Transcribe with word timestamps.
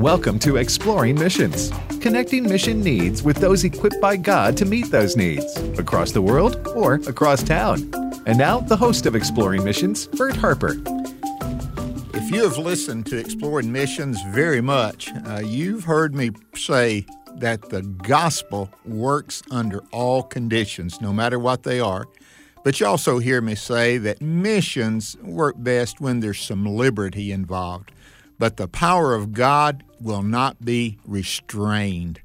Welcome 0.00 0.38
to 0.38 0.56
Exploring 0.56 1.18
Missions, 1.18 1.70
connecting 2.00 2.44
mission 2.44 2.80
needs 2.80 3.22
with 3.22 3.36
those 3.36 3.64
equipped 3.64 4.00
by 4.00 4.16
God 4.16 4.56
to 4.56 4.64
meet 4.64 4.90
those 4.90 5.14
needs 5.14 5.54
across 5.78 6.12
the 6.12 6.22
world 6.22 6.66
or 6.68 6.94
across 7.06 7.42
town. 7.42 7.92
And 8.24 8.38
now, 8.38 8.60
the 8.60 8.78
host 8.78 9.04
of 9.04 9.14
Exploring 9.14 9.62
Missions, 9.62 10.06
Bert 10.06 10.36
Harper. 10.36 10.76
If 12.14 12.30
you 12.30 12.42
have 12.44 12.56
listened 12.56 13.04
to 13.08 13.18
Exploring 13.18 13.70
Missions 13.70 14.22
very 14.28 14.62
much, 14.62 15.10
uh, 15.26 15.42
you've 15.44 15.84
heard 15.84 16.14
me 16.14 16.30
say 16.54 17.04
that 17.34 17.68
the 17.68 17.82
gospel 17.82 18.70
works 18.86 19.42
under 19.50 19.80
all 19.92 20.22
conditions, 20.22 21.02
no 21.02 21.12
matter 21.12 21.38
what 21.38 21.64
they 21.64 21.78
are. 21.78 22.06
But 22.64 22.80
you 22.80 22.86
also 22.86 23.18
hear 23.18 23.42
me 23.42 23.54
say 23.54 23.98
that 23.98 24.22
missions 24.22 25.18
work 25.22 25.56
best 25.58 26.00
when 26.00 26.20
there's 26.20 26.40
some 26.40 26.64
liberty 26.64 27.32
involved 27.32 27.92
but 28.40 28.56
the 28.56 28.66
power 28.66 29.14
of 29.14 29.34
God 29.34 29.84
will 30.00 30.22
not 30.22 30.64
be 30.64 30.98
restrained. 31.04 32.22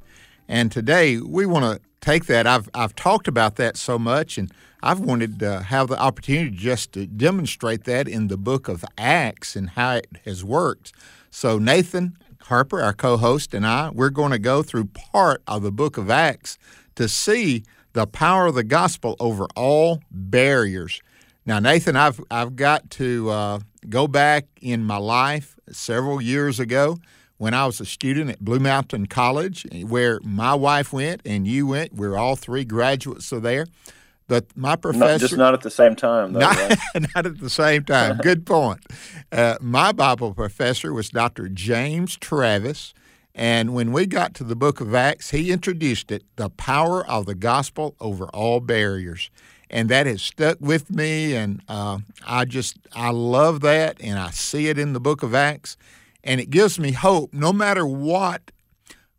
And 0.47 0.71
today 0.71 1.17
we 1.17 1.45
want 1.45 1.65
to 1.65 1.81
take 1.99 2.27
that. 2.27 2.47
I've, 2.47 2.69
I've 2.73 2.95
talked 2.95 3.27
about 3.27 3.57
that 3.57 3.75
so 3.75 3.99
much, 3.99 4.37
and 4.37 4.49
I've 4.81 5.01
wanted 5.01 5.39
to 5.39 5.63
have 5.63 5.89
the 5.89 5.99
opportunity 5.99 6.55
just 6.55 6.93
to 6.93 7.05
demonstrate 7.05 7.83
that 7.83 8.07
in 8.07 8.29
the 8.29 8.37
book 8.37 8.69
of 8.69 8.85
Acts 8.97 9.57
and 9.57 9.71
how 9.71 9.95
it 9.95 10.07
has 10.23 10.41
worked. 10.41 10.93
So, 11.31 11.59
Nathan 11.59 12.17
Harper, 12.43 12.81
our 12.81 12.93
co 12.93 13.17
host, 13.17 13.53
and 13.53 13.67
I, 13.67 13.89
we're 13.89 14.09
going 14.09 14.31
to 14.31 14.39
go 14.39 14.63
through 14.63 14.85
part 14.85 15.43
of 15.47 15.63
the 15.63 15.71
book 15.71 15.97
of 15.97 16.09
Acts 16.09 16.57
to 16.95 17.09
see 17.09 17.63
the 17.91 18.07
power 18.07 18.45
of 18.45 18.55
the 18.55 18.63
gospel 18.63 19.17
over 19.19 19.47
all 19.53 20.01
barriers. 20.09 21.01
Now, 21.45 21.59
Nathan, 21.59 21.97
I've, 21.97 22.21
I've 22.31 22.55
got 22.55 22.89
to 22.91 23.29
uh, 23.29 23.59
go 23.89 24.07
back 24.07 24.45
in 24.61 24.81
my 24.85 24.97
life 24.97 25.54
several 25.71 26.21
years 26.21 26.59
ago 26.59 26.97
when 27.37 27.53
I 27.53 27.65
was 27.65 27.81
a 27.81 27.85
student 27.85 28.29
at 28.29 28.39
Blue 28.39 28.59
Mountain 28.59 29.07
College, 29.07 29.65
where 29.83 30.19
my 30.23 30.53
wife 30.53 30.93
went 30.93 31.21
and 31.25 31.47
you 31.47 31.67
went. 31.67 31.93
We're 31.93 32.15
all 32.15 32.35
three 32.35 32.63
graduates 32.63 33.31
of 33.31 33.43
there. 33.43 33.67
But 34.27 34.45
my 34.55 34.75
professor. 34.75 35.05
Not, 35.05 35.19
just 35.19 35.37
not 35.37 35.53
at 35.53 35.61
the 35.61 35.69
same 35.69 35.95
time, 35.95 36.33
though. 36.33 36.39
Not, 36.39 36.57
right? 36.57 36.77
not 37.15 37.25
at 37.25 37.39
the 37.39 37.49
same 37.49 37.83
time. 37.83 38.17
Good 38.23 38.45
point. 38.45 38.79
Uh, 39.31 39.57
my 39.61 39.91
Bible 39.91 40.33
professor 40.33 40.93
was 40.93 41.09
Dr. 41.09 41.47
James 41.47 42.17
Travis. 42.17 42.93
And 43.37 43.73
when 43.73 43.91
we 43.91 44.05
got 44.05 44.33
to 44.35 44.45
the 44.45 44.55
book 44.55 44.79
of 44.79 44.95
Acts, 44.95 45.31
he 45.31 45.51
introduced 45.51 46.09
it 46.09 46.23
the 46.37 46.49
power 46.49 47.05
of 47.05 47.25
the 47.25 47.35
gospel 47.35 47.95
over 47.99 48.27
all 48.29 48.61
barriers 48.61 49.29
and 49.69 49.89
that 49.89 50.05
has 50.05 50.21
stuck 50.21 50.57
with 50.59 50.89
me. 50.89 51.35
And 51.35 51.61
uh, 51.67 51.99
I 52.25 52.45
just 52.45 52.77
I 52.93 53.11
love 53.11 53.61
that, 53.61 53.97
and 54.01 54.19
I 54.19 54.31
see 54.31 54.67
it 54.67 54.77
in 54.77 54.93
the 54.93 54.99
Book 54.99 55.23
of 55.23 55.33
Acts, 55.33 55.77
and 56.23 56.39
it 56.39 56.49
gives 56.49 56.79
me 56.79 56.91
hope. 56.91 57.33
No 57.33 57.51
matter 57.51 57.85
what 57.85 58.51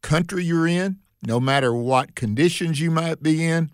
country 0.03 0.45
you're 0.45 0.67
in, 0.67 0.99
no 1.23 1.41
matter 1.41 1.75
what 1.75 2.15
conditions 2.15 2.81
you 2.81 2.91
might 2.91 3.23
be 3.23 3.45
in, 3.45 3.71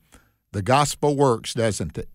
the 0.52 0.62
gospel 0.62 1.16
works, 1.16 1.54
doesn't 1.54 1.98
it? 1.98 2.08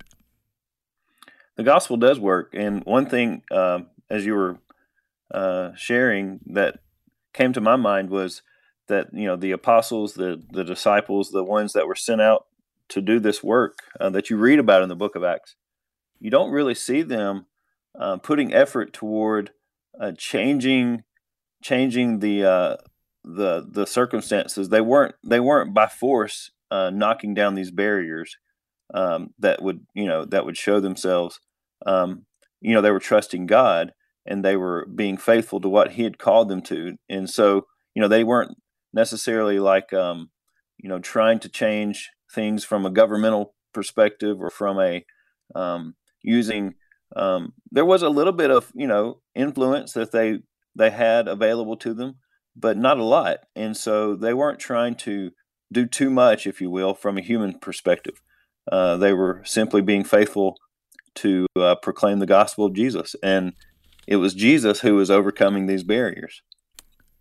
The 1.56 1.64
gospel 1.64 1.98
does 1.98 2.20
work, 2.20 2.54
and 2.54 2.84
one 2.84 3.08
thing 3.08 3.44
uh, 3.52 3.80
as 4.10 4.26
you 4.26 4.36
were 4.36 4.60
uh, 5.32 5.72
sharing 5.76 6.40
that 6.48 6.80
came 7.38 7.54
to 7.54 7.62
my 7.62 7.76
mind 7.76 8.10
was 8.10 8.42
that 8.88 9.08
you 9.14 9.26
know 9.26 9.36
the 9.36 9.52
apostles, 9.52 10.16
the 10.16 10.44
the 10.52 10.64
disciples, 10.64 11.30
the 11.30 11.44
ones 11.44 11.74
that 11.74 11.88
were 11.88 11.96
sent 11.96 12.22
out 12.22 12.48
to 12.90 13.02
do 13.02 13.20
this 13.20 13.44
work 13.44 13.78
uh, 14.00 14.10
that 14.10 14.30
you 14.30 14.38
read 14.38 14.60
about 14.60 14.82
in 14.82 14.90
the 14.90 14.96
book 14.96 15.16
of 15.16 15.24
Acts, 15.24 15.56
you 16.20 16.32
don't 16.32 16.52
really 16.52 16.74
see 16.74 17.02
them 17.04 17.46
uh, 18.00 18.18
putting 18.18 18.54
effort 18.54 18.92
toward 18.92 19.52
uh, 20.00 20.14
changing 20.18 21.04
changing 21.62 22.20
the 22.20 22.44
uh, 22.44 22.78
the 23.24 23.66
the 23.70 23.86
circumstances. 23.86 24.70
They 24.70 24.82
weren't 24.82 25.16
they 25.24 25.40
weren't 25.40 25.74
by 25.74 25.88
force 25.88 26.52
uh, 26.72 26.90
knocking 26.90 27.34
down 27.34 27.56
these 27.56 27.72
barriers 27.72 28.38
um, 28.94 29.34
that 29.40 29.62
would 29.62 29.86
you 29.94 30.06
know 30.06 30.26
that 30.26 30.46
would 30.46 30.58
show 30.58 30.80
themselves. 30.80 31.40
Um, 31.86 32.26
you 32.62 32.74
know 32.74 32.82
they 32.82 32.92
were 32.92 33.00
trusting 33.00 33.46
God 33.46 33.94
and 34.28 34.44
they 34.44 34.56
were 34.56 34.86
being 34.94 35.18
faithful 35.18 35.60
to 35.62 35.70
what 35.70 35.94
He 35.94 36.04
had 36.04 36.18
called 36.18 36.50
them 36.50 36.62
to, 36.64 36.98
and 37.10 37.30
so 37.30 37.66
you 37.94 38.02
know 38.02 38.08
they 38.08 38.24
weren't 38.24 38.58
necessarily 38.94 39.60
like 39.60 39.94
um, 39.94 40.30
you 40.78 40.90
know 40.90 41.00
trying 41.00 41.40
to 41.40 41.50
change 41.50 42.10
things 42.34 42.64
from 42.64 42.86
a 42.86 42.92
governmental 42.92 43.56
perspective 43.74 44.38
or 44.40 44.50
from 44.50 44.80
a 44.80 45.06
um, 45.56 45.96
using 46.22 46.76
um, 47.16 47.54
there 47.72 47.86
was 47.86 48.02
a 48.02 48.10
little 48.10 48.34
bit 48.34 48.52
of 48.52 48.72
you 48.76 48.88
know 48.88 49.22
influence 49.36 49.94
that 49.94 50.12
they 50.12 50.40
they 50.76 50.90
had 50.90 51.28
available 51.28 51.78
to 51.78 51.94
them 51.94 52.16
but 52.58 52.78
not 52.78 52.98
a 52.98 53.04
lot. 53.04 53.40
And 53.56 53.78
so 53.78 54.16
they 54.16 54.34
weren't 54.34 54.60
trying 54.60 54.96
to 54.96 55.32
do 55.72 55.86
too 55.86 56.10
much 56.10 56.48
if 56.48 56.60
you 56.60 56.72
will 56.72 56.94
from 56.94 57.18
a 57.18 57.22
human 57.22 57.60
perspective. 57.60 58.22
Uh, 58.70 58.98
they 58.98 59.14
were 59.14 59.42
simply 59.46 59.82
being 59.82 60.04
faithful 60.04 60.58
to 61.16 61.46
uh, 61.56 61.76
proclaim 61.76 62.20
the 62.20 62.26
gospel 62.26 62.66
of 62.66 62.74
jesus. 62.74 63.16
And 63.24 63.54
it 64.08 64.16
was 64.16 64.34
jesus 64.34 64.80
who 64.80 64.96
was 64.96 65.12
overcoming 65.12 65.68
these 65.68 65.84
barriers 65.84 66.42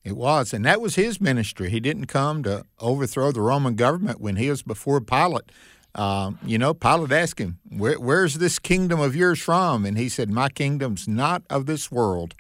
it 0.07 0.17
was, 0.17 0.55
and 0.55 0.65
that 0.65 0.81
was 0.81 0.95
his 0.95 1.21
ministry. 1.21 1.69
He 1.69 1.81
didn't 1.81 2.07
come 2.07 2.45
to 2.45 2.65
overthrow 2.79 3.33
the 3.33 3.41
Roman 3.41 3.75
government 3.75 4.21
when 4.21 4.37
he 4.37 4.49
was 4.49 4.63
before 4.63 5.01
Pilate. 5.01 5.51
Um, 5.97 6.39
you 6.47 6.59
know, 6.59 6.75
Pilate 6.75 7.11
asked 7.11 7.41
him, 7.41 7.59
Where, 7.69 7.99
Where's 7.99 8.35
this 8.35 8.61
kingdom 8.61 9.01
of 9.01 9.17
yours 9.17 9.41
from? 9.41 9.85
And 9.85 9.99
he 9.99 10.09
said, 10.09 10.31
My 10.31 10.49
kingdom's 10.49 11.09
not 11.09 11.43
of 11.51 11.67
this 11.67 11.91
world. 11.91 12.37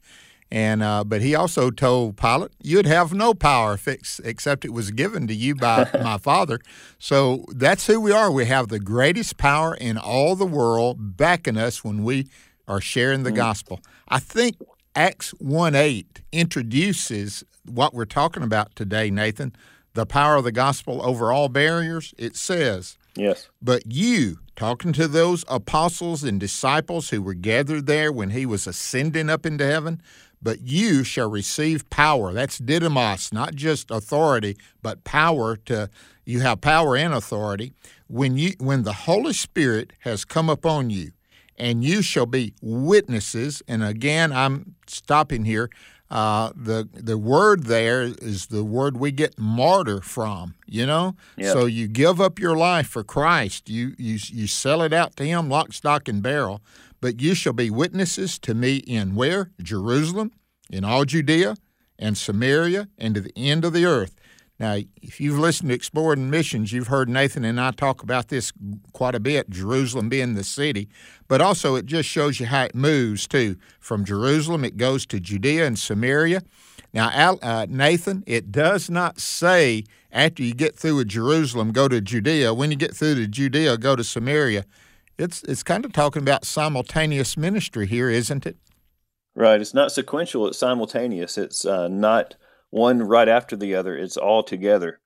And 0.48 0.80
uh, 0.80 1.02
but 1.02 1.22
he 1.22 1.34
also 1.34 1.70
told 1.72 2.16
Pilate, 2.16 2.52
"You'd 2.62 2.86
have 2.86 3.12
no 3.12 3.34
power 3.34 3.76
fix, 3.76 4.20
except 4.20 4.64
it 4.64 4.72
was 4.72 4.92
given 4.92 5.26
to 5.26 5.34
you 5.34 5.56
by 5.56 5.90
my 6.02 6.18
Father." 6.18 6.60
So 7.00 7.44
that's 7.48 7.88
who 7.88 8.00
we 8.00 8.12
are. 8.12 8.30
We 8.30 8.44
have 8.44 8.68
the 8.68 8.78
greatest 8.78 9.38
power 9.38 9.74
in 9.74 9.98
all 9.98 10.36
the 10.36 10.46
world 10.46 11.16
backing 11.16 11.56
us 11.56 11.82
when 11.82 12.04
we 12.04 12.28
are 12.68 12.80
sharing 12.80 13.22
the 13.22 13.32
mm. 13.32 13.36
gospel. 13.36 13.80
I 14.08 14.18
think 14.18 14.56
Acts 14.94 15.30
1 15.38 15.74
8 15.74 16.22
introduces 16.32 17.44
what 17.64 17.94
we're 17.94 18.04
talking 18.04 18.42
about 18.42 18.74
today, 18.76 19.10
Nathan, 19.10 19.54
the 19.94 20.06
power 20.06 20.36
of 20.36 20.44
the 20.44 20.52
gospel 20.52 21.00
over 21.04 21.32
all 21.32 21.48
barriers. 21.48 22.14
It 22.18 22.36
says, 22.36 22.96
Yes. 23.16 23.48
But 23.62 23.82
you, 23.86 24.38
talking 24.56 24.92
to 24.92 25.08
those 25.08 25.44
apostles 25.48 26.22
and 26.22 26.38
disciples 26.38 27.10
who 27.10 27.22
were 27.22 27.34
gathered 27.34 27.86
there 27.86 28.12
when 28.12 28.30
he 28.30 28.46
was 28.46 28.66
ascending 28.66 29.30
up 29.30 29.46
into 29.46 29.66
heaven, 29.66 30.02
but 30.42 30.60
you 30.60 31.02
shall 31.02 31.30
receive 31.30 31.88
power. 31.88 32.32
That's 32.32 32.60
dunamis, 32.60 33.32
not 33.32 33.54
just 33.54 33.90
authority, 33.90 34.56
but 34.82 35.02
power 35.04 35.56
to 35.64 35.88
you 36.24 36.40
have 36.40 36.60
power 36.60 36.96
and 36.96 37.14
authority 37.14 37.72
when 38.08 38.36
you 38.36 38.52
when 38.58 38.82
the 38.82 38.92
Holy 38.92 39.32
Spirit 39.32 39.92
has 40.00 40.24
come 40.24 40.50
upon 40.50 40.90
you 40.90 41.12
and 41.58 41.84
you 41.84 42.02
shall 42.02 42.26
be 42.26 42.54
witnesses. 42.60 43.62
And 43.68 43.82
again, 43.82 44.32
I'm 44.32 44.74
stopping 44.86 45.44
here. 45.44 45.70
Uh, 46.08 46.52
the 46.54 46.88
the 46.92 47.18
word 47.18 47.64
there 47.64 48.02
is 48.02 48.46
the 48.46 48.62
word 48.62 48.96
we 48.96 49.10
get 49.10 49.38
martyr 49.38 50.00
from. 50.00 50.54
You 50.66 50.86
know, 50.86 51.16
yep. 51.36 51.52
so 51.52 51.66
you 51.66 51.88
give 51.88 52.20
up 52.20 52.38
your 52.38 52.56
life 52.56 52.86
for 52.86 53.02
Christ. 53.02 53.68
You 53.68 53.94
you 53.98 54.18
you 54.22 54.46
sell 54.46 54.82
it 54.82 54.92
out 54.92 55.16
to 55.16 55.24
Him, 55.24 55.48
lock, 55.48 55.72
stock, 55.72 56.08
and 56.08 56.22
barrel. 56.22 56.62
But 57.00 57.20
you 57.20 57.34
shall 57.34 57.52
be 57.52 57.70
witnesses 57.70 58.38
to 58.40 58.54
me 58.54 58.76
in 58.76 59.14
where 59.16 59.50
Jerusalem, 59.60 60.32
in 60.70 60.84
all 60.84 61.04
Judea, 61.04 61.56
and 61.98 62.16
Samaria, 62.16 62.88
and 62.98 63.14
to 63.14 63.20
the 63.20 63.32
end 63.36 63.64
of 63.64 63.72
the 63.72 63.84
earth. 63.84 64.14
Now, 64.58 64.78
if 65.02 65.20
you've 65.20 65.38
listened 65.38 65.68
to 65.68 65.74
Exploring 65.74 66.30
Missions, 66.30 66.72
you've 66.72 66.86
heard 66.86 67.10
Nathan 67.10 67.44
and 67.44 67.60
I 67.60 67.72
talk 67.72 68.02
about 68.02 68.28
this 68.28 68.52
quite 68.92 69.14
a 69.14 69.20
bit, 69.20 69.50
Jerusalem 69.50 70.08
being 70.08 70.34
the 70.34 70.44
city, 70.44 70.88
but 71.28 71.42
also 71.42 71.74
it 71.74 71.84
just 71.84 72.08
shows 72.08 72.40
you 72.40 72.46
how 72.46 72.64
it 72.64 72.74
moves 72.74 73.26
too. 73.26 73.56
From 73.80 74.04
Jerusalem, 74.04 74.64
it 74.64 74.78
goes 74.78 75.04
to 75.06 75.20
Judea 75.20 75.66
and 75.66 75.78
Samaria. 75.78 76.42
Now, 76.94 77.36
uh, 77.42 77.66
Nathan, 77.68 78.24
it 78.26 78.50
does 78.50 78.88
not 78.88 79.20
say 79.20 79.84
after 80.10 80.42
you 80.42 80.54
get 80.54 80.74
through 80.74 80.96
with 80.96 81.08
Jerusalem, 81.08 81.72
go 81.72 81.88
to 81.88 82.00
Judea. 82.00 82.54
When 82.54 82.70
you 82.70 82.76
get 82.78 82.96
through 82.96 83.16
to 83.16 83.26
Judea, 83.26 83.76
go 83.76 83.94
to 83.94 84.04
Samaria. 84.04 84.64
It's, 85.18 85.42
it's 85.42 85.62
kind 85.62 85.84
of 85.84 85.92
talking 85.92 86.22
about 86.22 86.46
simultaneous 86.46 87.36
ministry 87.36 87.86
here, 87.86 88.08
isn't 88.08 88.46
it? 88.46 88.56
Right. 89.34 89.60
It's 89.60 89.74
not 89.74 89.92
sequential, 89.92 90.46
it's 90.46 90.56
simultaneous. 90.56 91.36
It's 91.36 91.66
uh, 91.66 91.88
not 91.88 92.36
one 92.76 93.02
right 93.02 93.28
after 93.28 93.56
the 93.56 93.74
other. 93.74 93.96
It's 93.96 94.18
all 94.18 94.42
together 94.42 95.00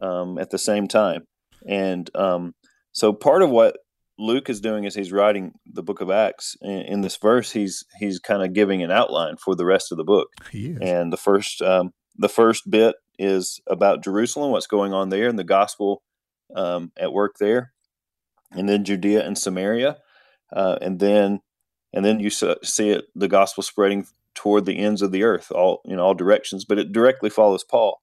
um, 0.00 0.38
at 0.38 0.50
the 0.50 0.58
same 0.58 0.86
time. 0.86 1.24
And 1.68 2.08
um, 2.14 2.54
so 2.92 3.12
part 3.12 3.42
of 3.42 3.50
what 3.50 3.78
Luke 4.16 4.48
is 4.48 4.60
doing 4.60 4.84
is 4.84 4.94
he's 4.94 5.12
writing 5.12 5.52
the 5.66 5.82
book 5.82 6.00
of 6.00 6.10
Acts. 6.10 6.56
In, 6.62 6.80
in 6.82 7.00
this 7.00 7.16
verse, 7.16 7.50
he's 7.50 7.84
he's 7.98 8.20
kind 8.20 8.42
of 8.42 8.52
giving 8.52 8.82
an 8.82 8.92
outline 8.92 9.36
for 9.36 9.56
the 9.56 9.64
rest 9.64 9.90
of 9.90 9.98
the 9.98 10.04
book. 10.04 10.28
And 10.80 11.12
the 11.12 11.16
first 11.16 11.60
um, 11.62 11.92
the 12.16 12.28
first 12.28 12.70
bit 12.70 12.94
is 13.18 13.60
about 13.66 14.04
Jerusalem, 14.04 14.52
what's 14.52 14.68
going 14.68 14.92
on 14.94 15.08
there, 15.08 15.28
and 15.28 15.38
the 15.38 15.44
gospel 15.44 16.02
um, 16.54 16.92
at 16.96 17.12
work 17.12 17.36
there, 17.40 17.72
and 18.52 18.68
then 18.68 18.84
Judea 18.84 19.26
and 19.26 19.36
Samaria, 19.36 19.98
uh, 20.54 20.78
and 20.80 21.00
then 21.00 21.40
and 21.92 22.04
then 22.04 22.20
you 22.20 22.30
see 22.30 22.90
it 22.90 23.06
the 23.14 23.28
gospel 23.28 23.62
spreading 23.62 24.06
toward 24.36 24.64
the 24.64 24.78
ends 24.78 25.02
of 25.02 25.10
the 25.10 25.24
earth, 25.24 25.50
all 25.50 25.80
in 25.84 25.98
all 25.98 26.14
directions. 26.14 26.64
But 26.64 26.78
it 26.78 26.92
directly 26.92 27.30
follows 27.30 27.64
Paul. 27.64 28.00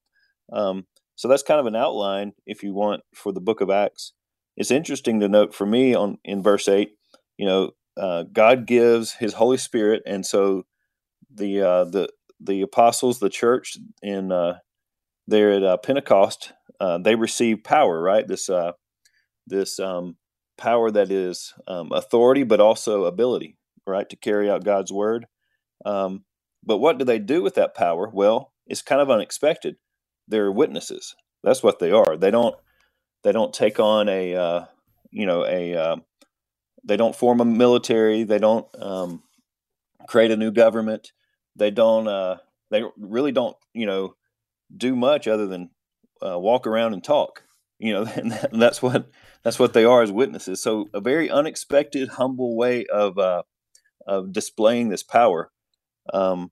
Um, 0.51 0.87
so 1.15 1.29
that's 1.29 1.43
kind 1.43 1.59
of 1.59 1.67
an 1.67 1.75
outline, 1.75 2.33
if 2.45 2.63
you 2.63 2.73
want, 2.73 3.03
for 3.15 3.31
the 3.31 3.39
book 3.39 3.61
of 3.61 3.69
Acts. 3.69 4.11
It's 4.57 4.71
interesting 4.71 5.19
to 5.21 5.29
note 5.29 5.55
for 5.55 5.65
me 5.65 5.95
on 5.95 6.17
in 6.25 6.43
verse 6.43 6.67
eight, 6.67 6.91
you 7.37 7.45
know, 7.45 7.71
uh, 7.95 8.23
God 8.31 8.67
gives 8.67 9.13
His 9.13 9.33
Holy 9.33 9.57
Spirit, 9.57 10.01
and 10.05 10.25
so 10.25 10.63
the 11.33 11.61
uh, 11.61 11.85
the 11.85 12.09
the 12.39 12.61
apostles, 12.61 13.19
the 13.19 13.29
church 13.29 13.77
in 14.01 14.31
uh, 14.31 14.57
there 15.27 15.51
at 15.53 15.63
uh, 15.63 15.77
Pentecost, 15.77 16.53
uh, 16.79 16.97
they 16.97 17.15
receive 17.15 17.63
power, 17.63 18.01
right? 18.01 18.27
This 18.27 18.49
uh, 18.49 18.73
this 19.47 19.79
um, 19.79 20.17
power 20.57 20.91
that 20.91 21.11
is 21.11 21.53
um, 21.67 21.91
authority, 21.91 22.43
but 22.43 22.59
also 22.59 23.05
ability, 23.05 23.57
right, 23.87 24.09
to 24.09 24.15
carry 24.15 24.49
out 24.49 24.63
God's 24.63 24.91
word. 24.91 25.27
Um, 25.85 26.25
but 26.63 26.77
what 26.77 26.97
do 26.97 27.05
they 27.05 27.19
do 27.19 27.41
with 27.41 27.55
that 27.55 27.75
power? 27.75 28.09
Well, 28.11 28.53
it's 28.67 28.81
kind 28.81 29.01
of 29.01 29.11
unexpected. 29.11 29.75
They're 30.27 30.51
witnesses. 30.51 31.15
That's 31.43 31.61
what 31.63 31.79
they 31.79 31.91
are. 31.91 32.17
They 32.17 32.31
don't 32.31 32.55
they 33.23 33.31
don't 33.31 33.53
take 33.53 33.79
on 33.79 34.07
a 34.09 34.35
uh, 34.35 34.65
you 35.11 35.25
know 35.25 35.45
a 35.45 35.75
uh, 35.75 35.95
they 36.83 36.97
don't 36.97 37.15
form 37.15 37.41
a 37.41 37.45
military. 37.45 38.23
They 38.23 38.39
don't 38.39 38.67
um, 38.81 39.23
create 40.07 40.31
a 40.31 40.37
new 40.37 40.51
government. 40.51 41.11
They 41.55 41.71
don't 41.71 42.07
uh, 42.07 42.37
they 42.71 42.83
really 42.97 43.31
don't 43.31 43.57
you 43.73 43.85
know 43.85 44.15
do 44.75 44.95
much 44.95 45.27
other 45.27 45.47
than 45.47 45.69
uh, 46.25 46.39
walk 46.39 46.65
around 46.67 46.93
and 46.93 47.03
talk. 47.03 47.43
You 47.79 47.93
know, 47.93 48.05
and 48.15 48.61
that's 48.61 48.81
what 48.81 49.09
that's 49.43 49.59
what 49.59 49.73
they 49.73 49.85
are 49.85 50.01
as 50.01 50.11
witnesses. 50.11 50.61
So 50.61 50.89
a 50.93 51.01
very 51.01 51.29
unexpected, 51.29 52.09
humble 52.09 52.55
way 52.55 52.85
of 52.85 53.17
uh, 53.17 53.43
of 54.07 54.31
displaying 54.31 54.89
this 54.89 55.03
power. 55.03 55.51
Um, 56.11 56.51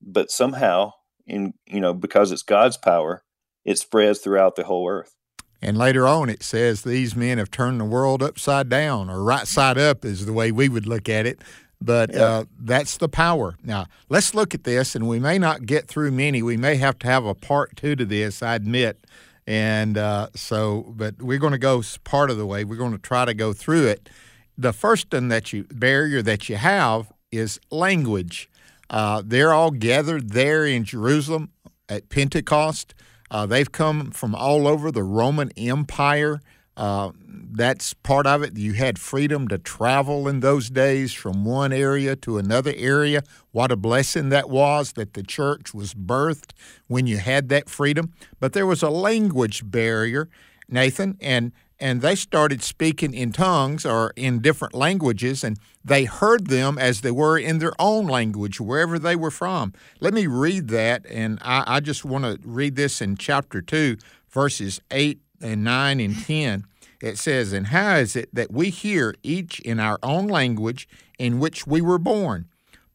but 0.00 0.30
somehow, 0.30 0.92
in 1.26 1.54
you 1.66 1.80
know, 1.80 1.94
because 1.94 2.32
it's 2.32 2.42
God's 2.42 2.76
power, 2.76 3.22
it 3.64 3.78
spreads 3.78 4.18
throughout 4.18 4.56
the 4.56 4.64
whole 4.64 4.88
earth. 4.88 5.14
And 5.60 5.78
later 5.78 6.08
on, 6.08 6.28
it 6.28 6.42
says 6.42 6.82
these 6.82 7.14
men 7.14 7.38
have 7.38 7.50
turned 7.50 7.80
the 7.80 7.84
world 7.84 8.22
upside 8.22 8.68
down, 8.68 9.08
or 9.08 9.22
right 9.22 9.46
side 9.46 9.78
up 9.78 10.04
is 10.04 10.26
the 10.26 10.32
way 10.32 10.50
we 10.50 10.68
would 10.68 10.86
look 10.86 11.08
at 11.08 11.24
it. 11.24 11.40
But 11.80 12.12
yeah. 12.12 12.22
uh, 12.22 12.44
that's 12.60 12.96
the 12.96 13.08
power. 13.08 13.56
Now, 13.62 13.86
let's 14.08 14.34
look 14.34 14.54
at 14.54 14.64
this, 14.64 14.94
and 14.94 15.08
we 15.08 15.18
may 15.18 15.38
not 15.38 15.66
get 15.66 15.88
through 15.88 16.12
many. 16.12 16.42
We 16.42 16.56
may 16.56 16.76
have 16.76 16.98
to 17.00 17.06
have 17.06 17.24
a 17.24 17.34
part 17.34 17.76
two 17.76 17.96
to 17.96 18.04
this, 18.04 18.42
I 18.42 18.54
admit. 18.54 19.04
And 19.46 19.98
uh, 19.98 20.28
so, 20.34 20.92
but 20.96 21.20
we're 21.20 21.38
going 21.38 21.52
to 21.52 21.58
go 21.58 21.82
part 22.04 22.30
of 22.30 22.36
the 22.38 22.46
way. 22.46 22.64
We're 22.64 22.76
going 22.76 22.92
to 22.92 22.98
try 22.98 23.24
to 23.24 23.34
go 23.34 23.52
through 23.52 23.86
it. 23.86 24.08
The 24.56 24.72
first 24.72 25.10
thing 25.10 25.28
that 25.28 25.52
you 25.52 25.64
barrier 25.64 26.22
that 26.22 26.48
you 26.48 26.56
have 26.56 27.12
is 27.32 27.58
language. 27.70 28.48
Uh, 28.92 29.22
they're 29.24 29.54
all 29.54 29.70
gathered 29.70 30.30
there 30.30 30.66
in 30.66 30.84
Jerusalem 30.84 31.50
at 31.88 32.10
Pentecost. 32.10 32.94
Uh, 33.30 33.46
they've 33.46 33.72
come 33.72 34.10
from 34.10 34.34
all 34.34 34.68
over 34.68 34.92
the 34.92 35.02
Roman 35.02 35.50
Empire. 35.56 36.40
Uh, 36.76 37.10
that's 37.54 37.94
part 37.94 38.26
of 38.26 38.42
it. 38.42 38.56
You 38.56 38.74
had 38.74 38.98
freedom 38.98 39.48
to 39.48 39.58
travel 39.58 40.28
in 40.28 40.40
those 40.40 40.68
days 40.68 41.12
from 41.12 41.44
one 41.44 41.72
area 41.72 42.16
to 42.16 42.36
another 42.36 42.72
area. 42.76 43.22
What 43.50 43.72
a 43.72 43.76
blessing 43.76 44.28
that 44.28 44.50
was 44.50 44.92
that 44.92 45.14
the 45.14 45.22
church 45.22 45.72
was 45.72 45.94
birthed 45.94 46.52
when 46.86 47.06
you 47.06 47.16
had 47.18 47.48
that 47.48 47.70
freedom. 47.70 48.12
But 48.40 48.52
there 48.52 48.66
was 48.66 48.82
a 48.82 48.90
language 48.90 49.70
barrier, 49.70 50.28
Nathan, 50.68 51.16
and 51.20 51.52
and 51.82 52.00
they 52.00 52.14
started 52.14 52.62
speaking 52.62 53.12
in 53.12 53.32
tongues 53.32 53.84
or 53.84 54.12
in 54.14 54.38
different 54.38 54.72
languages, 54.72 55.42
and 55.42 55.58
they 55.84 56.04
heard 56.04 56.46
them 56.46 56.78
as 56.78 57.00
they 57.00 57.10
were 57.10 57.36
in 57.36 57.58
their 57.58 57.72
own 57.76 58.06
language, 58.06 58.60
wherever 58.60 59.00
they 59.00 59.16
were 59.16 59.32
from. 59.32 59.72
Let 59.98 60.14
me 60.14 60.28
read 60.28 60.68
that, 60.68 61.04
and 61.10 61.40
I, 61.42 61.64
I 61.66 61.80
just 61.80 62.04
want 62.04 62.24
to 62.24 62.38
read 62.48 62.76
this 62.76 63.02
in 63.02 63.16
chapter 63.16 63.60
2, 63.60 63.96
verses 64.30 64.80
8 64.92 65.20
and 65.40 65.64
9 65.64 65.98
and 65.98 66.24
10, 66.24 66.64
it 67.02 67.18
says, 67.18 67.52
And 67.52 67.66
how 67.66 67.96
is 67.96 68.14
it 68.14 68.32
that 68.32 68.52
we 68.52 68.70
hear 68.70 69.16
each 69.24 69.58
in 69.58 69.80
our 69.80 69.98
own 70.04 70.28
language 70.28 70.88
in 71.18 71.40
which 71.40 71.66
we 71.66 71.80
were 71.80 71.98
born? 71.98 72.46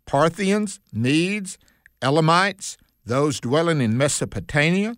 Parthians, 0.06 0.80
Medes, 0.94 1.58
Elamites, 2.02 2.78
those 3.06 3.42
dwelling 3.42 3.82
in 3.82 3.98
Mesopotamia, 3.98 4.96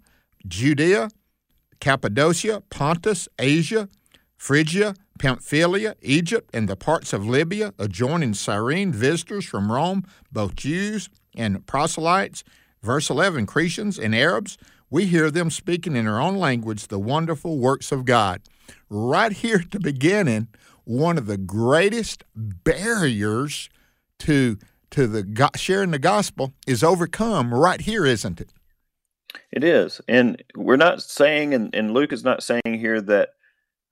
Judea, 0.48 1.10
Cappadocia, 1.80 2.62
Pontus, 2.70 3.28
Asia, 3.38 3.90
Phrygia, 4.38 4.96
Pamphylia, 5.18 5.96
Egypt, 6.02 6.50
and 6.54 6.68
the 6.68 6.76
parts 6.76 7.14
of 7.14 7.28
Libya 7.28 7.74
adjoining 7.78 8.34
Cyrene, 8.34 8.92
visitors 8.92 9.46
from 9.46 9.72
Rome, 9.72 10.06
both 10.32 10.56
Jews 10.56 11.10
and 11.36 11.66
proselytes. 11.66 12.44
Verse 12.82 13.10
11 13.10 13.46
Cretians 13.46 14.00
and 14.02 14.16
Arabs, 14.16 14.58
we 14.90 15.06
hear 15.06 15.30
them 15.30 15.50
speaking 15.50 15.96
in 15.96 16.06
their 16.06 16.20
own 16.20 16.38
language 16.38 16.88
the 16.88 17.00
wonderful 17.00 17.60
works 17.60 17.92
of 17.92 18.06
God. 18.06 18.42
Right 18.90 19.32
here 19.32 19.58
at 19.58 19.72
the 19.72 19.80
beginning, 19.80 20.48
one 20.86 21.18
of 21.18 21.28
the 21.28 21.38
greatest 21.38 22.24
barriers 22.36 23.70
to 24.20 24.58
to 24.92 25.06
the 25.06 25.52
sharing 25.56 25.92
the 25.92 26.00
gospel 26.00 26.54
is 26.66 26.84
overcome 26.84 27.54
right 27.54 27.82
here, 27.82 28.08
isn't 28.08 28.42
it? 28.42 28.52
It 29.52 29.64
is, 29.64 30.02
and 30.08 30.44
we're 30.56 30.76
not 30.76 31.02
saying, 31.02 31.54
and, 31.54 31.74
and 31.76 31.94
Luke 31.94 32.14
is 32.14 32.24
not 32.24 32.44
saying 32.44 32.62
here 32.80 33.00
that 33.02 33.30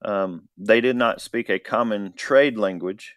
um, 0.03 0.49
they 0.57 0.81
did 0.81 0.95
not 0.95 1.21
speak 1.21 1.49
a 1.49 1.59
common 1.59 2.13
trade 2.13 2.57
language. 2.57 3.15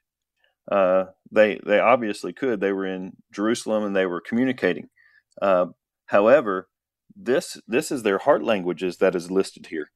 Uh, 0.70 1.06
they 1.30 1.60
they 1.64 1.78
obviously 1.78 2.32
could. 2.32 2.60
They 2.60 2.72
were 2.72 2.86
in 2.86 3.16
Jerusalem 3.32 3.84
and 3.84 3.96
they 3.96 4.06
were 4.06 4.20
communicating. 4.20 4.88
Uh, 5.40 5.66
however, 6.06 6.68
this 7.16 7.60
this 7.66 7.90
is 7.90 8.02
their 8.02 8.18
heart 8.18 8.42
languages 8.42 8.98
that 8.98 9.14
is 9.14 9.30
listed 9.30 9.66
here, 9.66 9.90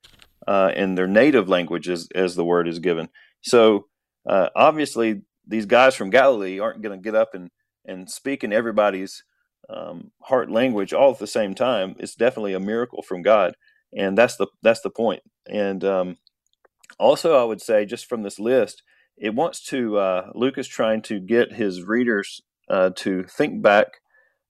uh, 0.47 0.73
and 0.75 0.97
their 0.97 1.07
native 1.07 1.49
languages 1.49 2.09
as 2.15 2.35
the 2.35 2.45
word 2.45 2.69
is 2.69 2.79
given. 2.79 3.09
So 3.43 3.87
uh, 4.27 4.49
obviously, 4.55 5.23
these 5.47 5.67
guys 5.67 5.95
from 5.95 6.11
Galilee 6.11 6.59
aren't 6.59 6.83
going 6.83 6.99
to 6.99 7.03
get 7.03 7.15
up 7.15 7.35
and 7.35 7.51
and 7.87 8.11
speak 8.11 8.45
in 8.45 8.53
everybody's 8.53 9.25
um, 9.69 10.11
heart 10.23 10.51
language 10.51 10.93
all 10.93 11.13
at 11.13 11.19
the 11.19 11.27
same 11.27 11.55
time. 11.55 11.97
It's 11.99 12.15
definitely 12.15 12.55
a 12.55 12.61
miracle 12.61 13.03
from 13.03 13.23
God, 13.23 13.55
and 13.97 14.17
that's 14.17 14.37
the 14.37 14.47
that's 14.63 14.81
the 14.81 14.91
point. 14.91 15.23
And 15.47 15.85
um, 15.85 16.17
also, 16.99 17.41
I 17.41 17.45
would 17.45 17.61
say 17.61 17.85
just 17.85 18.07
from 18.07 18.23
this 18.23 18.39
list, 18.39 18.83
it 19.17 19.35
wants 19.35 19.63
to 19.67 19.99
uh, 19.99 20.31
Luke 20.35 20.59
is 20.59 20.69
trying 20.69 21.03
to 21.03 21.21
get 21.21 21.53
his 21.53 21.83
readers 21.83 22.41
uh, 22.69 22.91
to 22.97 23.25
think 23.25 23.63
back 23.63 24.01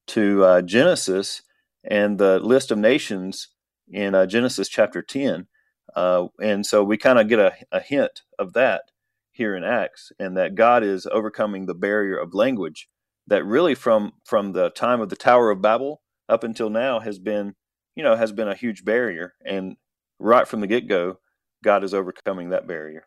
to 0.08 0.44
uh, 0.44 0.62
Genesis 0.62 1.42
and 1.82 2.18
the 2.18 2.38
list 2.38 2.70
of 2.70 2.78
nations 2.78 3.48
in 3.90 4.14
uh, 4.14 4.26
Genesis 4.26 4.68
chapter 4.68 5.02
10. 5.02 5.46
Uh, 5.94 6.26
and 6.42 6.64
so 6.64 6.82
we 6.82 6.96
kind 6.96 7.18
of 7.18 7.28
get 7.28 7.38
a, 7.38 7.52
a, 7.70 7.80
hint 7.80 8.22
of 8.38 8.52
that 8.54 8.84
here 9.30 9.54
in 9.54 9.62
Acts, 9.62 10.12
and 10.18 10.36
that 10.36 10.54
God 10.54 10.82
is 10.82 11.06
overcoming 11.06 11.66
the 11.66 11.74
barrier 11.74 12.16
of 12.16 12.34
language 12.34 12.88
that 13.26 13.44
really 13.44 13.74
from 13.74 14.12
from 14.24 14.52
the 14.52 14.70
time 14.70 15.00
of 15.00 15.08
the 15.08 15.16
Tower 15.16 15.50
of 15.50 15.62
Babel 15.62 16.02
up 16.28 16.44
until 16.44 16.70
now 16.70 17.00
has 17.00 17.18
been, 17.18 17.54
you 17.94 18.02
know, 18.02 18.16
has 18.16 18.32
been 18.32 18.48
a 18.48 18.54
huge 18.54 18.84
barrier. 18.84 19.34
And 19.44 19.76
right 20.18 20.46
from 20.46 20.60
the 20.60 20.66
get 20.66 20.88
go, 20.88 21.18
God 21.62 21.84
is 21.84 21.94
overcoming 21.94 22.50
that 22.50 22.66
barrier. 22.66 23.04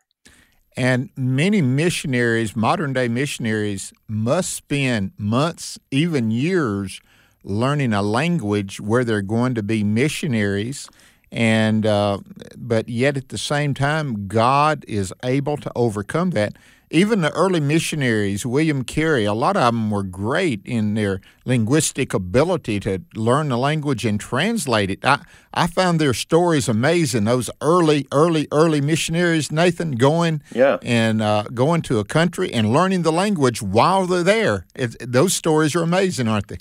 And 0.76 1.10
many 1.16 1.60
missionaries, 1.60 2.54
modern 2.54 2.92
day 2.92 3.08
missionaries, 3.08 3.92
must 4.06 4.52
spend 4.52 5.12
months, 5.18 5.78
even 5.90 6.30
years, 6.30 7.00
learning 7.42 7.92
a 7.92 8.02
language 8.02 8.80
where 8.80 9.04
they're 9.04 9.22
going 9.22 9.54
to 9.54 9.62
be 9.62 9.82
missionaries 9.82 10.88
and 11.30 11.84
uh, 11.84 12.18
but 12.56 12.88
yet 12.88 13.16
at 13.16 13.28
the 13.28 13.38
same 13.38 13.74
time 13.74 14.26
god 14.28 14.84
is 14.88 15.12
able 15.22 15.56
to 15.56 15.70
overcome 15.76 16.30
that 16.30 16.54
even 16.90 17.20
the 17.20 17.30
early 17.32 17.60
missionaries 17.60 18.44
william 18.44 18.84
carey 18.84 19.24
a 19.24 19.32
lot 19.32 19.56
of 19.56 19.72
them 19.72 19.90
were 19.90 20.02
great 20.02 20.60
in 20.64 20.94
their 20.94 21.20
linguistic 21.44 22.14
ability 22.14 22.80
to 22.80 23.00
learn 23.14 23.48
the 23.48 23.58
language 23.58 24.04
and 24.04 24.20
translate 24.20 24.90
it 24.90 25.04
i, 25.04 25.20
I 25.54 25.66
found 25.66 26.00
their 26.00 26.14
stories 26.14 26.68
amazing 26.68 27.24
those 27.24 27.50
early 27.60 28.06
early 28.12 28.48
early 28.52 28.80
missionaries 28.80 29.50
nathan 29.50 29.92
going 29.92 30.42
yeah. 30.52 30.78
and 30.82 31.22
uh, 31.22 31.44
going 31.54 31.82
to 31.82 31.98
a 31.98 32.04
country 32.04 32.52
and 32.52 32.72
learning 32.72 33.02
the 33.02 33.12
language 33.12 33.62
while 33.62 34.06
they're 34.06 34.22
there 34.22 34.66
it, 34.74 34.96
those 35.00 35.34
stories 35.34 35.74
are 35.74 35.82
amazing 35.82 36.28
aren't 36.28 36.48
they 36.48 36.58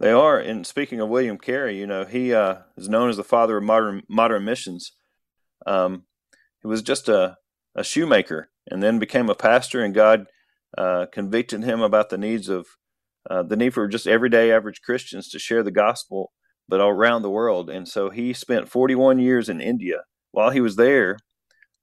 they 0.00 0.10
are. 0.10 0.38
And 0.38 0.66
speaking 0.66 0.98
of 1.00 1.10
William 1.10 1.36
Carey, 1.36 1.78
you 1.78 1.86
know, 1.86 2.06
he 2.06 2.32
uh, 2.32 2.56
is 2.76 2.88
known 2.88 3.10
as 3.10 3.18
the 3.18 3.24
father 3.24 3.58
of 3.58 3.62
modern 3.62 4.02
modern 4.08 4.44
missions. 4.46 4.92
Um, 5.66 6.04
he 6.62 6.68
was 6.68 6.82
just 6.82 7.08
a, 7.08 7.36
a 7.74 7.84
shoemaker, 7.84 8.48
and 8.70 8.82
then 8.82 8.98
became 8.98 9.28
a 9.28 9.34
pastor, 9.34 9.82
and 9.82 9.94
God 9.94 10.26
uh, 10.78 11.06
convicted 11.12 11.64
him 11.64 11.80
about 11.80 12.10
the 12.10 12.18
needs 12.18 12.48
of 12.48 12.66
uh, 13.28 13.42
the 13.42 13.56
need 13.56 13.74
for 13.74 13.86
just 13.86 14.06
everyday 14.06 14.52
average 14.52 14.80
Christians 14.82 15.28
to 15.28 15.38
share 15.38 15.62
the 15.62 15.70
gospel, 15.70 16.32
but 16.68 16.80
all 16.80 16.90
around 16.90 17.22
the 17.22 17.30
world. 17.30 17.68
And 17.68 17.86
so 17.86 18.10
he 18.10 18.32
spent 18.32 18.70
41 18.70 19.18
years 19.18 19.48
in 19.48 19.60
India. 19.60 20.04
While 20.30 20.50
he 20.50 20.60
was 20.60 20.76
there, 20.76 21.18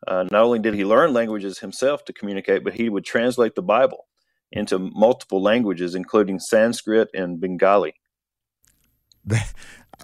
uh, 0.08 0.26
not 0.32 0.44
only 0.44 0.60
did 0.60 0.74
he 0.74 0.86
learn 0.86 1.14
languages 1.14 1.60
himself 1.60 2.06
to 2.06 2.14
communicate, 2.14 2.64
but 2.64 2.76
he 2.76 2.90
would 2.90 3.06
translate 3.06 3.56
the 3.56 3.62
Bible 3.62 4.08
into 4.52 4.80
multiple 4.80 5.42
languages, 5.42 5.96
including 5.96 6.40
Sanskrit 6.40 7.10
and 7.14 7.40
Bengali. 7.40 7.96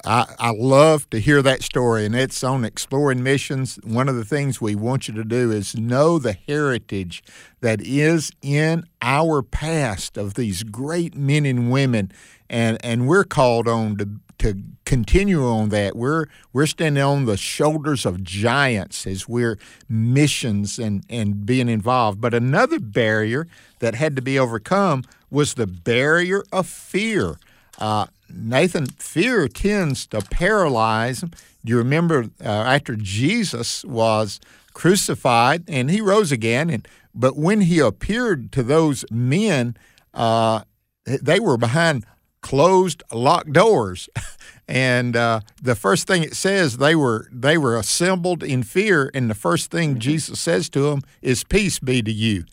I, 0.05 0.25
I 0.37 0.51
love 0.51 1.09
to 1.11 1.19
hear 1.19 1.41
that 1.41 1.63
story, 1.63 2.05
and 2.05 2.15
it's 2.15 2.43
on 2.43 2.65
Exploring 2.65 3.23
Missions. 3.23 3.79
One 3.83 4.09
of 4.09 4.15
the 4.15 4.25
things 4.25 4.59
we 4.59 4.75
want 4.75 5.07
you 5.07 5.13
to 5.13 5.23
do 5.23 5.51
is 5.51 5.75
know 5.75 6.19
the 6.19 6.33
heritage 6.33 7.23
that 7.61 7.79
is 7.81 8.31
in 8.41 8.85
our 9.01 9.41
past 9.41 10.17
of 10.17 10.33
these 10.33 10.63
great 10.63 11.15
men 11.15 11.45
and 11.45 11.71
women, 11.71 12.11
and, 12.49 12.77
and 12.83 13.07
we're 13.07 13.23
called 13.23 13.67
on 13.67 13.97
to 13.97 14.09
to 14.39 14.61
continue 14.85 15.45
on 15.45 15.69
that. 15.69 15.95
We're 15.95 16.25
we're 16.51 16.65
standing 16.65 17.01
on 17.01 17.25
the 17.25 17.37
shoulders 17.37 18.05
of 18.05 18.23
giants 18.23 19.07
as 19.07 19.27
we're 19.27 19.57
missions 19.87 20.79
and, 20.79 21.05
and 21.09 21.45
being 21.45 21.69
involved. 21.69 22.19
But 22.19 22.33
another 22.33 22.79
barrier 22.79 23.47
that 23.79 23.95
had 23.95 24.15
to 24.17 24.21
be 24.21 24.37
overcome 24.37 25.03
was 25.29 25.53
the 25.53 25.67
barrier 25.67 26.43
of 26.51 26.67
fear. 26.67 27.37
Uh, 27.79 28.07
Nathan, 28.29 28.87
fear 28.87 29.47
tends 29.47 30.07
to 30.07 30.21
paralyze. 30.21 31.21
Do 31.21 31.29
you 31.65 31.77
remember 31.77 32.29
uh, 32.43 32.47
after 32.47 32.95
Jesus 32.95 33.85
was 33.85 34.39
crucified 34.73 35.63
and 35.67 35.89
he 35.89 36.01
rose 36.01 36.31
again, 36.31 36.69
and 36.69 36.87
but 37.13 37.37
when 37.37 37.61
he 37.61 37.79
appeared 37.79 38.51
to 38.53 38.63
those 38.63 39.05
men, 39.11 39.77
uh, 40.13 40.61
they 41.05 41.39
were 41.39 41.57
behind 41.57 42.05
closed, 42.41 43.03
locked 43.11 43.53
doors, 43.53 44.09
and 44.67 45.15
uh, 45.15 45.41
the 45.61 45.75
first 45.75 46.07
thing 46.07 46.23
it 46.23 46.35
says 46.35 46.77
they 46.77 46.95
were 46.95 47.27
they 47.31 47.57
were 47.57 47.77
assembled 47.77 48.41
in 48.43 48.63
fear, 48.63 49.11
and 49.13 49.29
the 49.29 49.35
first 49.35 49.69
thing 49.69 49.91
mm-hmm. 49.91 49.99
Jesus 49.99 50.39
says 50.39 50.69
to 50.69 50.81
them 50.81 51.01
is, 51.21 51.43
"Peace 51.43 51.79
be 51.79 52.01
to 52.01 52.11
you." 52.11 52.45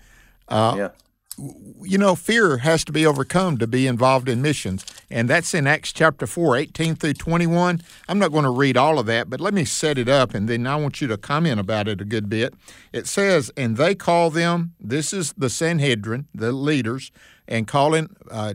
Uh, 0.48 0.74
yeah 0.76 0.88
you 1.82 1.98
know, 1.98 2.14
fear 2.14 2.58
has 2.58 2.84
to 2.84 2.92
be 2.92 3.06
overcome 3.06 3.58
to 3.58 3.66
be 3.66 3.86
involved 3.86 4.28
in 4.28 4.42
missions. 4.42 4.84
And 5.10 5.28
that's 5.28 5.54
in 5.54 5.66
Acts 5.66 5.92
chapter 5.92 6.26
4, 6.26 6.56
18 6.56 6.94
through 6.94 7.14
21. 7.14 7.80
I'm 8.08 8.18
not 8.18 8.32
going 8.32 8.44
to 8.44 8.50
read 8.50 8.76
all 8.76 8.98
of 8.98 9.06
that, 9.06 9.30
but 9.30 9.40
let 9.40 9.54
me 9.54 9.64
set 9.64 9.98
it 9.98 10.08
up 10.08 10.34
and 10.34 10.48
then 10.48 10.66
I 10.66 10.76
want 10.76 11.00
you 11.00 11.08
to 11.08 11.16
comment 11.16 11.58
about 11.58 11.88
it 11.88 12.00
a 12.00 12.04
good 12.04 12.28
bit. 12.28 12.54
It 12.92 13.06
says, 13.06 13.50
And 13.56 13.76
they 13.76 13.94
call 13.94 14.30
them, 14.30 14.74
this 14.78 15.12
is 15.12 15.32
the 15.32 15.50
Sanhedrin, 15.50 16.28
the 16.34 16.52
leaders, 16.52 17.10
and 17.48 17.66
calling 17.66 18.14
uh, 18.30 18.54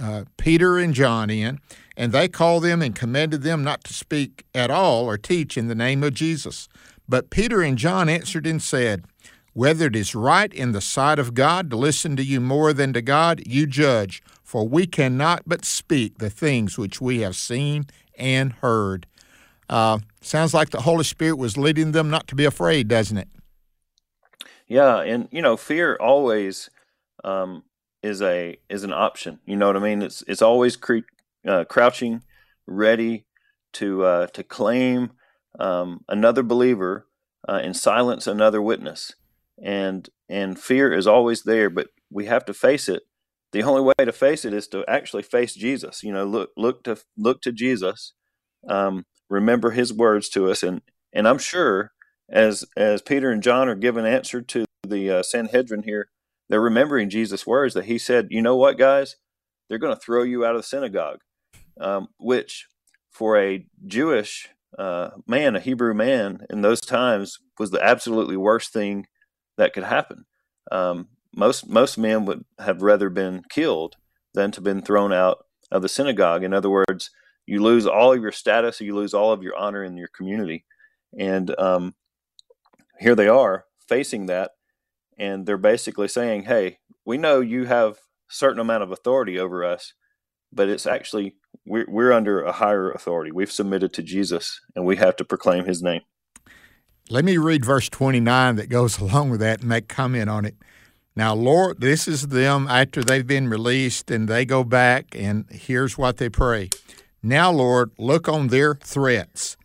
uh, 0.00 0.24
Peter 0.36 0.78
and 0.78 0.94
John 0.94 1.30
in, 1.30 1.60
and 1.96 2.12
they 2.12 2.28
called 2.28 2.64
them 2.64 2.82
and 2.82 2.94
commanded 2.94 3.42
them 3.42 3.62
not 3.62 3.84
to 3.84 3.94
speak 3.94 4.44
at 4.54 4.70
all 4.70 5.04
or 5.04 5.18
teach 5.18 5.56
in 5.56 5.68
the 5.68 5.74
name 5.74 6.02
of 6.02 6.14
Jesus. 6.14 6.68
But 7.08 7.30
Peter 7.30 7.62
and 7.62 7.76
John 7.76 8.08
answered 8.08 8.46
and 8.46 8.62
said, 8.62 9.04
whether 9.52 9.86
it 9.86 9.96
is 9.96 10.14
right 10.14 10.52
in 10.52 10.72
the 10.72 10.80
sight 10.80 11.18
of 11.18 11.34
God 11.34 11.70
to 11.70 11.76
listen 11.76 12.16
to 12.16 12.22
you 12.22 12.40
more 12.40 12.72
than 12.72 12.92
to 12.92 13.02
God, 13.02 13.42
you 13.46 13.66
judge, 13.66 14.22
for 14.42 14.66
we 14.66 14.86
cannot 14.86 15.42
but 15.46 15.64
speak 15.64 16.18
the 16.18 16.30
things 16.30 16.78
which 16.78 17.00
we 17.00 17.20
have 17.20 17.36
seen 17.36 17.86
and 18.16 18.54
heard. 18.54 19.06
Uh, 19.68 19.98
sounds 20.20 20.54
like 20.54 20.70
the 20.70 20.82
Holy 20.82 21.04
Spirit 21.04 21.36
was 21.36 21.56
leading 21.56 21.92
them 21.92 22.10
not 22.10 22.26
to 22.28 22.34
be 22.34 22.44
afraid, 22.44 22.88
doesn't 22.88 23.18
it? 23.18 23.28
Yeah, 24.66 25.00
and 25.00 25.28
you 25.30 25.42
know, 25.42 25.56
fear 25.56 25.96
always 26.00 26.70
um, 27.24 27.64
is 28.02 28.22
a 28.22 28.58
is 28.70 28.84
an 28.84 28.92
option. 28.92 29.38
You 29.44 29.56
know 29.56 29.66
what 29.66 29.76
I 29.76 29.80
mean? 29.80 30.02
It's 30.02 30.22
it's 30.26 30.42
always 30.42 30.76
cre- 30.76 31.08
uh, 31.46 31.64
crouching, 31.64 32.22
ready 32.66 33.26
to 33.74 34.04
uh, 34.04 34.26
to 34.28 34.42
claim 34.42 35.12
um, 35.58 36.04
another 36.08 36.42
believer 36.42 37.06
uh, 37.46 37.60
and 37.62 37.76
silence 37.76 38.26
another 38.26 38.62
witness 38.62 39.14
and 39.62 40.08
and 40.28 40.58
fear 40.58 40.92
is 40.92 41.06
always 41.06 41.42
there 41.44 41.70
but 41.70 41.88
we 42.10 42.26
have 42.26 42.44
to 42.44 42.52
face 42.52 42.88
it. 42.88 43.04
The 43.52 43.62
only 43.62 43.82
way 43.82 44.04
to 44.04 44.12
face 44.12 44.44
it 44.44 44.52
is 44.54 44.66
to 44.68 44.84
actually 44.88 45.22
face 45.22 45.54
jesus 45.54 46.02
you 46.02 46.12
know 46.12 46.24
look 46.24 46.50
look 46.56 46.82
to 46.84 46.96
look 47.16 47.42
to 47.42 47.52
jesus 47.52 48.14
um, 48.68 49.04
remember 49.28 49.70
his 49.70 49.92
words 49.92 50.28
to 50.30 50.50
us 50.50 50.62
and 50.62 50.80
and 51.12 51.28
i'm 51.28 51.38
sure 51.38 51.92
as 52.30 52.64
as 52.76 53.02
peter 53.02 53.30
and 53.30 53.42
john 53.42 53.68
are 53.68 53.74
giving 53.74 54.06
answer 54.06 54.40
to 54.40 54.64
the 54.86 55.10
uh, 55.10 55.22
sanhedrin 55.22 55.82
here 55.82 56.08
they're 56.48 56.60
remembering 56.60 57.10
jesus 57.10 57.46
words 57.46 57.74
that 57.74 57.84
he 57.84 57.98
said 57.98 58.28
you 58.30 58.42
know 58.42 58.56
what 58.56 58.78
guys? 58.78 59.16
They're 59.68 59.78
going 59.78 59.94
to 59.94 60.00
throw 60.00 60.22
you 60.22 60.44
out 60.44 60.54
of 60.54 60.62
the 60.62 60.66
synagogue 60.66 61.20
um, 61.80 62.08
which 62.18 62.66
for 63.10 63.38
a 63.38 63.66
jewish 63.86 64.48
uh, 64.78 65.10
man 65.26 65.56
a 65.56 65.60
hebrew 65.60 65.92
man 65.94 66.46
in 66.48 66.62
those 66.62 66.80
times 66.80 67.38
was 67.58 67.70
the 67.70 67.84
absolutely 67.84 68.36
worst 68.36 68.72
thing 68.72 69.06
that 69.56 69.72
could 69.72 69.84
happen. 69.84 70.24
Um, 70.70 71.08
most 71.34 71.68
most 71.68 71.98
men 71.98 72.24
would 72.26 72.44
have 72.58 72.82
rather 72.82 73.08
been 73.08 73.42
killed 73.50 73.96
than 74.34 74.50
to 74.52 74.60
been 74.60 74.82
thrown 74.82 75.12
out 75.12 75.44
of 75.70 75.82
the 75.82 75.88
synagogue. 75.88 76.44
In 76.44 76.52
other 76.52 76.70
words, 76.70 77.10
you 77.46 77.62
lose 77.62 77.86
all 77.86 78.12
of 78.12 78.22
your 78.22 78.32
status, 78.32 78.80
you 78.80 78.94
lose 78.94 79.14
all 79.14 79.32
of 79.32 79.42
your 79.42 79.56
honor 79.56 79.82
in 79.82 79.96
your 79.96 80.10
community, 80.14 80.64
and 81.18 81.58
um, 81.58 81.94
here 83.00 83.14
they 83.14 83.28
are 83.28 83.64
facing 83.88 84.26
that, 84.26 84.52
and 85.18 85.46
they're 85.46 85.58
basically 85.58 86.08
saying, 86.08 86.44
"Hey, 86.44 86.78
we 87.04 87.18
know 87.18 87.40
you 87.40 87.64
have 87.64 87.98
certain 88.28 88.60
amount 88.60 88.82
of 88.82 88.92
authority 88.92 89.38
over 89.38 89.64
us, 89.64 89.94
but 90.52 90.68
it's 90.68 90.86
actually 90.86 91.36
we're 91.64 92.12
under 92.12 92.42
a 92.42 92.52
higher 92.52 92.90
authority. 92.90 93.30
We've 93.30 93.52
submitted 93.52 93.92
to 93.94 94.02
Jesus, 94.02 94.60
and 94.74 94.84
we 94.84 94.96
have 94.96 95.16
to 95.16 95.24
proclaim 95.24 95.64
His 95.64 95.82
name." 95.82 96.02
Let 97.12 97.26
me 97.26 97.36
read 97.36 97.62
verse 97.62 97.90
29 97.90 98.56
that 98.56 98.70
goes 98.70 98.98
along 99.00 99.28
with 99.28 99.40
that 99.40 99.60
and 99.60 99.68
make 99.68 99.86
comment 99.86 100.30
on 100.30 100.46
it. 100.46 100.56
Now, 101.14 101.34
Lord, 101.34 101.78
this 101.78 102.08
is 102.08 102.28
them 102.28 102.66
after 102.68 103.04
they've 103.04 103.26
been 103.26 103.48
released 103.48 104.10
and 104.10 104.26
they 104.26 104.46
go 104.46 104.64
back, 104.64 105.14
and 105.14 105.44
here's 105.50 105.98
what 105.98 106.16
they 106.16 106.30
pray. 106.30 106.70
Now, 107.22 107.52
Lord, 107.52 107.90
look 107.98 108.30
on 108.30 108.48
their 108.48 108.76
threats 108.76 109.58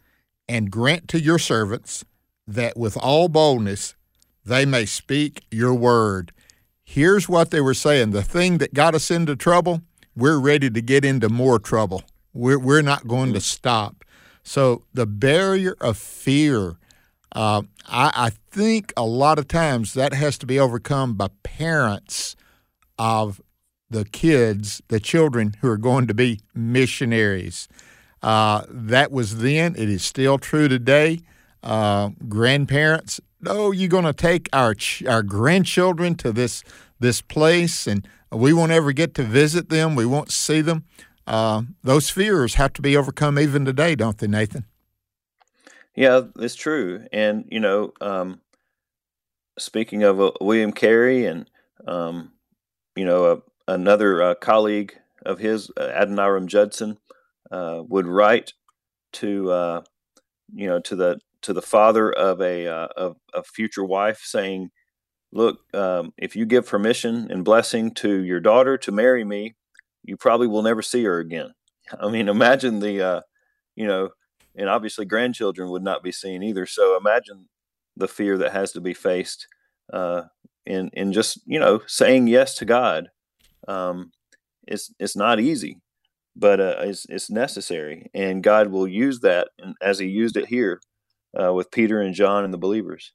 and 0.49 0.69
grant 0.69 1.07
to 1.07 1.21
your 1.21 1.39
servants 1.39 2.03
that 2.45 2.75
with 2.75 2.97
all 2.97 3.29
boldness 3.29 3.95
they 4.43 4.65
may 4.65 4.85
speak 4.85 5.45
your 5.49 5.73
word. 5.73 6.33
Here's 6.83 7.29
what 7.29 7.51
they 7.51 7.61
were 7.61 7.73
saying 7.73 8.11
the 8.11 8.23
thing 8.23 8.57
that 8.57 8.73
got 8.73 8.93
us 8.93 9.09
into 9.09 9.37
trouble, 9.37 9.83
we're 10.17 10.39
ready 10.39 10.69
to 10.69 10.81
get 10.81 11.05
into 11.05 11.29
more 11.29 11.59
trouble. 11.59 12.03
We're, 12.33 12.59
we're 12.59 12.81
not 12.81 13.07
going 13.07 13.31
to 13.31 13.39
stop. 13.39 14.03
So, 14.43 14.83
the 14.93 15.05
barrier 15.05 15.77
of 15.79 15.97
fear 15.97 16.77
uh, 17.33 17.61
I, 17.87 18.11
I 18.15 18.29
think 18.51 18.93
a 18.97 19.05
lot 19.05 19.39
of 19.39 19.47
times 19.47 19.93
that 19.93 20.13
has 20.13 20.37
to 20.39 20.45
be 20.45 20.59
overcome 20.59 21.15
by 21.15 21.27
parents 21.43 22.35
of 22.97 23.41
the 23.89 24.05
kids, 24.05 24.81
the 24.87 24.99
children 24.99 25.53
who 25.61 25.69
are 25.69 25.77
going 25.77 26.07
to 26.07 26.13
be 26.13 26.39
missionaries. 26.53 27.67
Uh, 28.21 28.63
that 28.69 29.11
was 29.11 29.37
then. 29.37 29.75
It 29.75 29.89
is 29.89 30.03
still 30.03 30.37
true 30.37 30.67
today. 30.67 31.19
Uh, 31.63 32.09
grandparents, 32.27 33.19
oh, 33.45 33.71
you're 33.71 33.89
going 33.89 34.05
to 34.05 34.13
take 34.13 34.49
our 34.53 34.73
ch- 34.73 35.05
our 35.05 35.23
grandchildren 35.23 36.15
to 36.15 36.31
this 36.31 36.63
this 36.99 37.21
place, 37.21 37.85
and 37.87 38.07
we 38.31 38.53
won't 38.53 38.71
ever 38.71 38.91
get 38.91 39.13
to 39.15 39.23
visit 39.23 39.69
them. 39.69 39.95
We 39.95 40.05
won't 40.05 40.31
see 40.31 40.61
them. 40.61 40.85
Uh, 41.25 41.63
those 41.83 42.09
fears 42.09 42.55
have 42.55 42.73
to 42.73 42.81
be 42.81 42.97
overcome 42.97 43.37
even 43.37 43.65
today, 43.65 43.95
don't 43.95 44.17
they, 44.17 44.27
Nathan? 44.27 44.65
Yeah, 45.97 46.21
it's 46.37 46.55
true. 46.55 47.07
And, 47.11 47.45
you 47.49 47.59
know, 47.59 47.91
um, 48.01 48.39
speaking 49.57 50.03
of 50.03 50.19
uh, 50.21 50.31
William 50.41 50.71
Carey 50.71 51.25
and, 51.25 51.49
um, 51.87 52.31
you 52.95 53.05
know, 53.05 53.25
uh, 53.25 53.37
another 53.67 54.21
uh, 54.23 54.35
colleague 54.35 54.93
of 55.25 55.39
his, 55.39 55.71
uh, 55.77 55.89
Adoniram 55.95 56.47
Judson, 56.47 56.97
uh, 57.51 57.83
would 57.87 58.07
write 58.07 58.53
to, 59.13 59.51
uh, 59.51 59.81
you 60.53 60.67
know, 60.67 60.79
to 60.81 60.95
the 60.95 61.19
to 61.43 61.53
the 61.53 61.61
father 61.61 62.11
of 62.11 62.41
a 62.41 62.67
of 62.67 63.17
a 63.33 63.43
future 63.43 63.85
wife, 63.85 64.21
saying, 64.23 64.71
"Look, 65.33 65.59
um, 65.75 66.13
if 66.17 66.35
you 66.35 66.45
give 66.45 66.67
permission 66.67 67.31
and 67.31 67.45
blessing 67.45 67.93
to 67.95 68.23
your 68.23 68.39
daughter 68.41 68.77
to 68.79 68.91
marry 68.91 69.23
me, 69.25 69.55
you 70.03 70.17
probably 70.17 70.47
will 70.47 70.63
never 70.63 70.81
see 70.81 71.03
her 71.05 71.19
again." 71.19 71.53
I 71.99 72.09
mean, 72.09 72.29
imagine 72.29 72.79
the, 72.79 73.23
you 73.75 73.87
know, 73.87 74.09
and 74.57 74.69
obviously 74.69 75.05
grandchildren 75.05 75.69
would 75.69 75.83
not 75.83 76.03
be 76.03 76.11
seen 76.11 76.43
either. 76.43 76.65
So 76.65 76.97
imagine 76.97 77.47
the 77.95 78.07
fear 78.07 78.37
that 78.39 78.51
has 78.51 78.71
to 78.73 78.81
be 78.81 78.93
faced 78.93 79.47
uh, 79.93 80.23
in 80.65 80.89
in 80.93 81.13
just 81.13 81.39
you 81.45 81.59
know 81.59 81.81
saying 81.87 82.27
yes 82.27 82.55
to 82.55 82.65
God. 82.65 83.09
Um, 83.67 84.11
it's 84.67 84.93
it's 84.99 85.15
not 85.15 85.39
easy, 85.39 85.79
but 86.35 86.59
uh, 86.59 86.75
it's 86.79 87.05
it's 87.09 87.29
necessary, 87.29 88.09
and 88.13 88.43
God 88.43 88.67
will 88.67 88.87
use 88.87 89.21
that, 89.21 89.49
as 89.81 89.99
He 89.99 90.07
used 90.07 90.37
it 90.37 90.47
here 90.47 90.81
uh, 91.39 91.53
with 91.53 91.71
Peter 91.71 92.01
and 92.01 92.13
John 92.13 92.43
and 92.43 92.53
the 92.53 92.57
believers. 92.57 93.13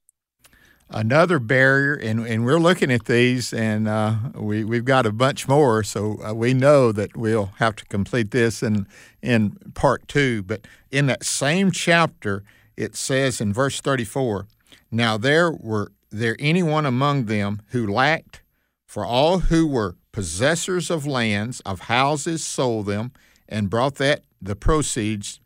Another 0.92 1.38
barrier, 1.38 1.94
and, 1.94 2.26
and 2.26 2.44
we're 2.44 2.61
looking 2.61 2.90
at 2.90 3.06
these, 3.06 3.52
and 3.52 3.88
uh, 3.88 4.14
we 4.34 4.64
we've 4.64 4.84
got 4.84 5.06
a 5.06 5.12
bunch 5.12 5.49
more, 5.49 5.82
so 5.82 6.18
uh, 6.22 6.34
we 6.34 6.54
know 6.54 6.92
that 6.92 7.16
we'll 7.16 7.52
have 7.58 7.76
to 7.76 7.84
complete 7.87 8.30
this 8.30 8.62
in 8.62 8.87
in 9.22 9.56
part 9.75 10.06
two. 10.08 10.42
But 10.42 10.66
in 10.90 11.06
that 11.06 11.25
same 11.25 11.70
chapter, 11.70 12.44
it 12.76 12.96
says 12.96 13.40
in 13.40 13.52
verse 13.52 13.80
thirty 13.80 14.04
four, 14.04 14.46
now 14.90 15.16
there 15.18 15.50
were 15.50 15.92
there 16.11 16.37
anyone 16.38 16.87
among 16.87 17.25
them 17.25 17.62
who 17.68 17.87
lacked, 17.87 18.42
for 18.87 19.04
all 19.04 19.38
who 19.38 19.66
were 19.66 19.96
possessors 20.12 20.90
of 20.90 21.06
lands 21.06 21.61
of 21.61 21.80
houses 21.80 22.44
sold 22.44 22.87
them 22.87 23.12
and 23.49 23.70
brought 23.70 23.94
that 23.96 24.22
the 24.40 24.56
proceeds 24.56 25.40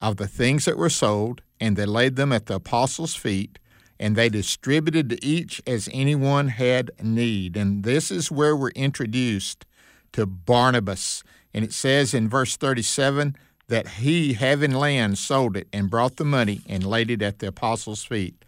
of 0.00 0.16
the 0.16 0.26
things 0.26 0.64
that 0.64 0.76
were 0.76 0.90
sold, 0.90 1.42
and 1.60 1.76
they 1.76 1.86
laid 1.86 2.16
them 2.16 2.32
at 2.32 2.46
the 2.46 2.54
apostles' 2.54 3.14
feet 3.14 3.58
and 4.00 4.16
they 4.16 4.30
distributed 4.30 5.10
to 5.10 5.24
each 5.24 5.62
as 5.66 5.90
anyone 5.92 6.48
had 6.48 6.90
need. 7.02 7.54
And 7.54 7.84
this 7.84 8.10
is 8.10 8.32
where 8.32 8.56
we're 8.56 8.70
introduced 8.70 9.66
to 10.12 10.24
Barnabas. 10.24 11.22
And 11.52 11.66
it 11.66 11.74
says 11.74 12.14
in 12.14 12.26
verse 12.26 12.56
37 12.56 13.36
that 13.68 13.88
he, 13.88 14.32
having 14.32 14.72
land, 14.72 15.18
sold 15.18 15.54
it 15.54 15.68
and 15.70 15.90
brought 15.90 16.16
the 16.16 16.24
money 16.24 16.62
and 16.66 16.82
laid 16.82 17.10
it 17.10 17.20
at 17.20 17.40
the 17.40 17.48
apostles' 17.48 18.02
feet. 18.02 18.42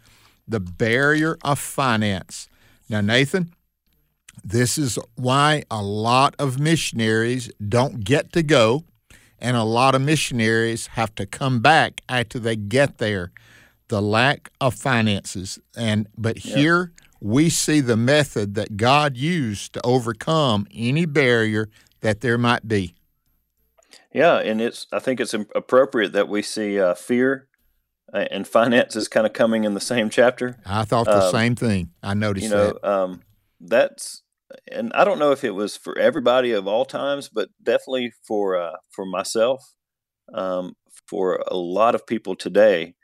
The 0.47 0.59
barrier 0.59 1.37
of 1.43 1.59
finance. 1.59 2.49
Now, 2.89 3.01
Nathan, 3.01 3.53
this 4.43 4.79
is 4.79 4.97
why 5.15 5.63
a 5.69 5.83
lot 5.83 6.35
of 6.39 6.59
missionaries 6.59 7.51
don't 7.65 8.03
get 8.03 8.33
to 8.33 8.41
go, 8.41 8.85
and 9.37 9.55
a 9.55 9.63
lot 9.63 9.93
of 9.93 10.01
missionaries 10.01 10.87
have 10.87 11.13
to 11.15 11.27
come 11.27 11.59
back 11.59 12.01
after 12.09 12.39
they 12.39 12.55
get 12.55 12.97
there 12.97 13.31
the 13.87 14.01
lack 14.01 14.51
of 14.59 14.73
finances. 14.73 15.59
And 15.75 16.07
but 16.17 16.39
here 16.39 16.93
we 17.19 17.49
see 17.49 17.79
the 17.79 17.97
method 17.97 18.55
that 18.55 18.75
God 18.77 19.15
used 19.15 19.73
to 19.73 19.81
overcome 19.85 20.67
any 20.73 21.05
barrier 21.05 21.69
that 22.01 22.21
there 22.21 22.37
might 22.37 22.67
be. 22.67 22.95
Yeah, 24.13 24.39
and 24.39 24.61
it's 24.61 24.87
I 24.91 24.99
think 24.99 25.19
it's 25.19 25.33
appropriate 25.33 26.13
that 26.13 26.27
we 26.27 26.41
see 26.41 26.79
uh, 26.79 26.93
fear 26.93 27.47
uh, 28.13 28.25
and 28.29 28.47
finances 28.47 29.07
kind 29.07 29.25
of 29.25 29.33
coming 29.33 29.63
in 29.63 29.73
the 29.73 29.79
same 29.79 30.09
chapter. 30.09 30.57
I 30.65 30.85
thought 30.85 31.05
the 31.05 31.25
um, 31.25 31.31
same 31.31 31.55
thing. 31.55 31.91
I 32.03 32.13
noticed 32.13 32.43
you 32.43 32.49
know, 32.49 32.73
that. 32.73 32.87
Um, 32.87 33.21
that's 33.59 34.21
and 34.71 34.91
I 34.93 35.03
don't 35.03 35.17
know 35.17 35.31
if 35.31 35.43
it 35.43 35.51
was 35.51 35.77
for 35.77 35.97
everybody 35.97 36.51
of 36.51 36.67
all 36.67 36.85
times, 36.85 37.29
but 37.29 37.49
definitely 37.61 38.11
for 38.27 38.59
uh, 38.59 38.75
for 38.91 39.05
myself, 39.05 39.63
um, 40.33 40.75
for 41.07 41.43
a 41.47 41.55
lot 41.55 41.95
of 41.95 42.05
people 42.05 42.35
today 42.35 42.95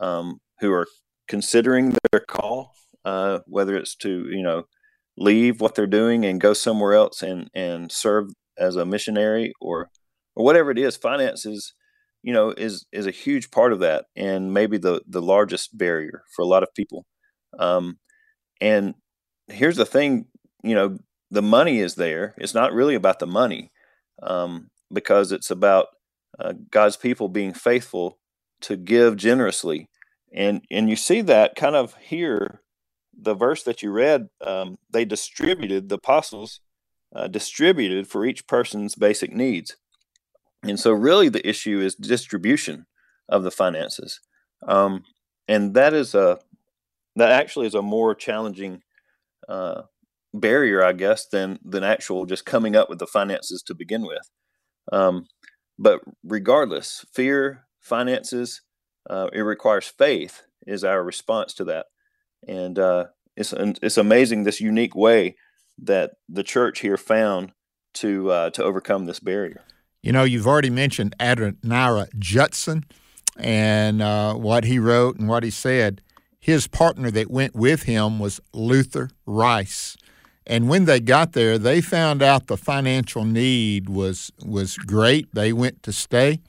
um, 0.00 0.38
who 0.60 0.72
are 0.72 0.86
considering 1.28 1.96
their 2.10 2.20
call, 2.20 2.72
uh, 3.04 3.40
whether 3.46 3.76
it's 3.76 3.94
to 3.96 4.26
you 4.30 4.42
know 4.42 4.64
leave 5.16 5.60
what 5.60 5.74
they're 5.74 5.86
doing 5.86 6.24
and 6.24 6.40
go 6.40 6.52
somewhere 6.52 6.94
else 6.94 7.22
and 7.22 7.48
and 7.54 7.90
serve 7.90 8.28
as 8.58 8.76
a 8.76 8.86
missionary 8.86 9.52
or 9.60 9.90
or 10.34 10.44
whatever 10.44 10.70
it 10.70 10.78
is. 10.78 10.96
Finances, 10.96 11.74
you 12.22 12.32
know, 12.32 12.50
is 12.50 12.86
is 12.92 13.06
a 13.06 13.10
huge 13.10 13.50
part 13.50 13.72
of 13.72 13.80
that, 13.80 14.06
and 14.16 14.52
maybe 14.52 14.78
the 14.78 15.02
the 15.06 15.22
largest 15.22 15.76
barrier 15.76 16.22
for 16.34 16.42
a 16.42 16.48
lot 16.48 16.62
of 16.62 16.68
people. 16.74 17.06
Um, 17.58 17.98
and 18.60 18.94
here's 19.48 19.76
the 19.76 19.86
thing, 19.86 20.26
you 20.62 20.74
know, 20.74 20.98
the 21.30 21.42
money 21.42 21.80
is 21.80 21.94
there. 21.94 22.34
It's 22.38 22.54
not 22.54 22.72
really 22.72 22.94
about 22.94 23.18
the 23.18 23.26
money, 23.26 23.72
um, 24.22 24.68
because 24.92 25.32
it's 25.32 25.50
about 25.50 25.88
uh, 26.38 26.54
God's 26.70 26.96
people 26.96 27.28
being 27.28 27.54
faithful 27.54 28.18
to 28.66 28.76
give 28.76 29.16
generously. 29.16 29.88
And 30.32 30.64
and 30.70 30.90
you 30.90 30.96
see 30.96 31.22
that 31.22 31.54
kind 31.56 31.76
of 31.76 31.94
here, 31.96 32.62
the 33.16 33.34
verse 33.34 33.62
that 33.62 33.82
you 33.82 33.90
read, 33.90 34.28
um, 34.40 34.78
they 34.90 35.04
distributed 35.04 35.88
the 35.88 35.96
apostles 35.96 36.60
uh, 37.14 37.28
distributed 37.28 38.06
for 38.06 38.26
each 38.26 38.46
person's 38.46 38.94
basic 38.94 39.32
needs. 39.32 39.76
And 40.62 40.78
so, 40.78 40.92
really, 40.92 41.28
the 41.28 41.46
issue 41.48 41.80
is 41.80 41.94
distribution 41.94 42.86
of 43.28 43.44
the 43.44 43.50
finances, 43.50 44.20
um, 44.66 45.04
and 45.46 45.74
that 45.74 45.94
is 45.94 46.14
a 46.14 46.38
that 47.14 47.30
actually 47.30 47.66
is 47.66 47.74
a 47.74 47.82
more 47.82 48.14
challenging 48.14 48.82
uh, 49.48 49.82
barrier, 50.34 50.82
I 50.82 50.92
guess, 50.92 51.26
than 51.26 51.58
than 51.64 51.84
actual 51.84 52.26
just 52.26 52.44
coming 52.44 52.74
up 52.74 52.90
with 52.90 52.98
the 52.98 53.06
finances 53.06 53.62
to 53.62 53.74
begin 53.74 54.02
with. 54.02 54.28
Um, 54.92 55.26
but 55.78 56.00
regardless, 56.24 57.04
fear, 57.14 57.65
finances, 57.86 58.62
uh, 59.08 59.28
it 59.32 59.40
requires 59.40 59.86
faith 59.86 60.42
is 60.66 60.84
our 60.84 61.02
response 61.02 61.54
to 61.54 61.64
that. 61.64 61.86
And 62.46 62.78
uh, 62.78 63.06
it's 63.36 63.52
it's 63.52 63.96
amazing 63.96 64.42
this 64.42 64.60
unique 64.60 64.94
way 64.94 65.36
that 65.78 66.12
the 66.28 66.42
church 66.42 66.80
here 66.80 66.96
found 66.96 67.52
to 67.94 68.30
uh, 68.30 68.50
to 68.50 68.64
overcome 68.64 69.06
this 69.06 69.20
barrier. 69.20 69.62
You 70.02 70.12
know 70.12 70.24
you've 70.24 70.46
already 70.46 70.70
mentioned 70.70 71.14
Adoniram 71.18 72.08
Judson 72.18 72.84
and 73.36 74.02
uh, 74.02 74.34
what 74.34 74.64
he 74.64 74.78
wrote 74.78 75.18
and 75.18 75.28
what 75.28 75.42
he 75.42 75.50
said. 75.50 76.02
His 76.38 76.68
partner 76.68 77.10
that 77.10 77.30
went 77.30 77.56
with 77.56 77.84
him 77.84 78.18
was 78.18 78.40
Luther 78.52 79.10
Rice. 79.26 79.96
And 80.46 80.68
when 80.68 80.84
they 80.84 81.00
got 81.00 81.32
there 81.32 81.58
they 81.58 81.80
found 81.80 82.22
out 82.22 82.46
the 82.46 82.56
financial 82.56 83.24
need 83.24 83.88
was 83.88 84.30
was 84.44 84.76
great. 84.76 85.34
They 85.34 85.52
went 85.52 85.82
to 85.84 85.92
stay 85.92 86.40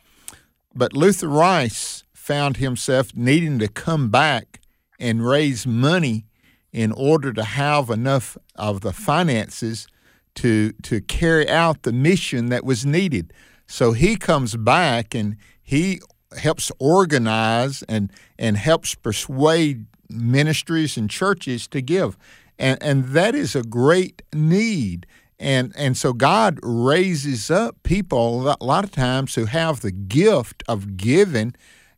but 0.78 0.94
Luther 0.94 1.28
Rice 1.28 2.04
found 2.14 2.58
himself 2.58 3.16
needing 3.16 3.58
to 3.60 3.68
come 3.68 4.10
back 4.10 4.62
and 5.00 5.26
raise 5.26 5.66
money 5.66 6.26
in 6.72 6.92
order 6.92 7.34
to 7.34 7.44
have 7.44 7.90
enough 7.90 8.38
of 8.56 8.82
the 8.82 8.94
finances 8.94 9.88
to 10.36 10.72
to 10.84 11.02
carry 11.02 11.50
out 11.50 11.82
the 11.82 11.92
mission 11.92 12.50
that 12.50 12.64
was 12.64 12.86
needed. 12.86 13.34
So 13.66 13.94
he 13.94 14.16
comes 14.16 14.56
back 14.56 15.16
and 15.16 15.38
he 15.64 16.00
helps 16.38 16.72
organize 16.80 17.84
and 17.84 18.12
and 18.38 18.58
helps 18.58 18.94
persuade 18.94 19.86
ministries 20.10 20.98
and 20.98 21.10
churches 21.10 21.68
to 21.70 21.82
give. 21.82 22.18
And 22.60 22.78
and 22.82 23.06
that 23.06 23.34
is 23.34 23.56
a 23.56 23.64
great 23.64 24.22
need. 24.34 25.08
And 25.40 25.74
and 25.78 25.96
so 25.96 26.14
God 26.14 26.60
raises 26.64 27.52
up 27.52 27.82
people 27.84 28.50
a 28.50 28.64
lot 28.64 28.84
of 28.84 28.92
times 28.92 29.36
who 29.36 29.46
have 29.46 29.82
the 29.82 29.92
gift 29.92 30.64
of 30.68 30.98
giving 30.98 31.54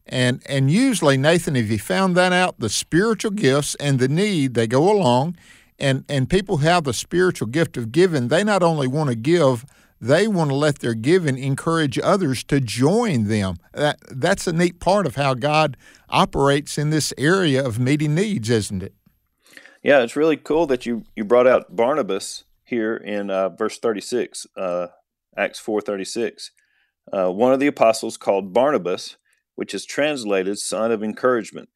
and 0.10 0.41
and 0.47 0.71
usually, 0.71 1.17
Nathan, 1.17 1.56
if 1.56 1.69
you 1.69 1.78
found 1.78 2.17
that 2.17 2.34
out, 2.34 2.60
the 2.60 2.69
spiritual 2.69 3.32
gifts 3.32 3.75
and 3.75 3.99
the 3.99 4.08
need 4.08 4.56
they 4.56 4.65
go 4.65 4.91
along, 4.91 5.38
and 5.78 6.04
and 6.10 6.28
people 6.28 6.58
who 6.58 6.65
have 6.65 6.84
the 6.84 6.93
spiritual 6.93 7.47
gift 7.47 7.78
of 7.78 7.91
giving, 7.91 8.28
they 8.28 8.43
not 8.43 8.63
only 8.63 8.88
want 8.88 9.12
to 9.12 9.15
give, 9.15 9.65
they 10.02 10.28
want 10.28 10.49
to 10.49 10.56
let 10.56 10.80
their 10.80 10.95
giving 10.95 11.38
encourage 11.38 11.99
others 11.99 12.43
to 12.45 12.60
join 12.60 13.25
them. 13.25 13.58
That 13.73 13.99
that's 14.10 14.47
a 14.47 14.54
neat 14.54 14.80
part 14.80 15.06
of 15.06 15.15
how 15.15 15.36
God 15.36 15.78
operates 16.10 16.80
in 16.80 16.89
this 16.89 17.13
area 17.15 17.63
of 17.63 17.78
meeting 17.78 18.15
needs, 18.15 18.49
isn't 18.49 18.82
it? 18.82 18.95
Yeah, 19.84 20.02
it's 20.02 20.15
really 20.15 20.38
cool 20.38 20.65
that 20.67 20.88
you 20.88 21.04
you 21.15 21.23
brought 21.23 21.45
out 21.45 21.75
Barnabas 21.75 22.45
here 22.70 22.96
in 22.96 23.30
uh, 23.30 23.50
verse 23.50 23.78
thirty 23.80 24.02
six, 24.02 24.48
uh, 24.58 24.88
Acts 25.38 25.60
four 25.60 25.82
thirty 25.82 26.06
six. 26.06 26.52
Uh, 27.12 27.32
one 27.32 27.54
of 27.54 27.60
the 27.60 27.68
apostles 27.68 28.18
called 28.18 28.54
Barnabas 28.54 29.18
which 29.60 29.74
is 29.74 29.86
translated 29.86 30.58
son 30.58 30.90
of 30.90 31.04
encouragement. 31.04 31.68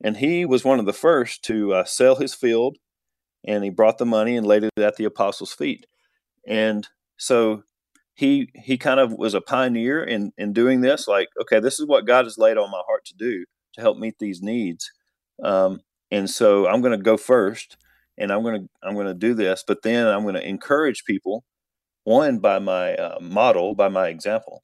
And 0.00 0.16
he 0.18 0.44
was 0.44 0.64
one 0.64 0.78
of 0.78 0.86
the 0.86 0.92
first 0.92 1.42
to 1.46 1.74
uh, 1.74 1.84
sell 1.84 2.14
his 2.14 2.34
field, 2.34 2.76
and 3.44 3.64
he 3.64 3.70
brought 3.70 3.98
the 3.98 4.06
money 4.06 4.36
and 4.36 4.46
laid 4.46 4.62
it 4.62 4.70
at 4.76 4.94
the 4.94 5.06
apostles' 5.06 5.52
feet. 5.52 5.84
And 6.46 6.86
so 7.16 7.64
he 8.14 8.48
he 8.54 8.78
kind 8.78 9.00
of 9.00 9.14
was 9.14 9.34
a 9.34 9.40
pioneer 9.40 10.04
in 10.04 10.32
in 10.38 10.52
doing 10.52 10.82
this. 10.82 11.08
Like, 11.08 11.30
okay, 11.40 11.58
this 11.58 11.80
is 11.80 11.86
what 11.86 12.06
God 12.06 12.26
has 12.26 12.38
laid 12.38 12.58
on 12.58 12.70
my 12.70 12.82
heart 12.86 13.04
to 13.06 13.14
do 13.16 13.44
to 13.74 13.80
help 13.80 13.98
meet 13.98 14.20
these 14.20 14.40
needs. 14.40 14.88
Um, 15.42 15.80
and 16.12 16.30
so 16.30 16.68
I'm 16.68 16.80
going 16.80 16.96
to 16.96 17.02
go 17.02 17.16
first, 17.16 17.76
and 18.18 18.32
I'm 18.32 18.42
going 18.42 18.62
to 18.62 18.68
I'm 18.82 18.96
to 18.96 19.14
do 19.14 19.34
this. 19.34 19.64
But 19.66 19.82
then 19.82 20.06
I'm 20.06 20.22
going 20.22 20.34
to 20.34 20.46
encourage 20.46 21.04
people, 21.04 21.44
one 22.04 22.38
by 22.38 22.58
my 22.58 22.94
uh, 22.94 23.20
model, 23.20 23.74
by 23.74 23.88
my 23.88 24.08
example, 24.08 24.62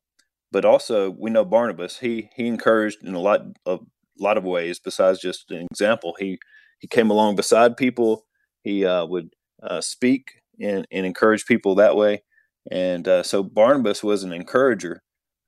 but 0.52 0.64
also 0.64 1.11
we 1.11 1.30
know 1.30 1.44
Barnabas. 1.44 1.98
He 1.98 2.30
he 2.34 2.46
encouraged 2.46 3.04
in 3.04 3.14
a 3.14 3.20
lot 3.20 3.42
of 3.66 3.80
lot 4.18 4.38
of 4.38 4.44
ways 4.44 4.80
besides 4.80 5.20
just 5.20 5.50
an 5.50 5.66
example. 5.70 6.16
He 6.18 6.38
he 6.80 6.88
came 6.88 7.11
along 7.11 7.37
beside 7.37 7.76
people. 7.76 8.24
He 8.62 8.84
uh, 8.84 9.06
would 9.06 9.30
uh, 9.62 9.80
speak 9.80 10.40
and, 10.61 10.87
and 10.90 11.06
encourage 11.06 11.46
people 11.46 11.74
that 11.76 11.96
way. 11.96 12.22
And 12.70 13.08
uh, 13.08 13.22
so 13.22 13.42
Barnabas 13.42 14.02
was 14.02 14.24
an 14.24 14.32
encourager, 14.32 15.02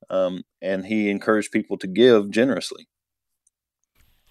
um, 0.08 0.42
and 0.62 0.86
he 0.86 1.10
encouraged 1.10 1.52
people 1.52 1.76
to 1.78 1.86
give 1.86 2.30
generously. 2.30 2.88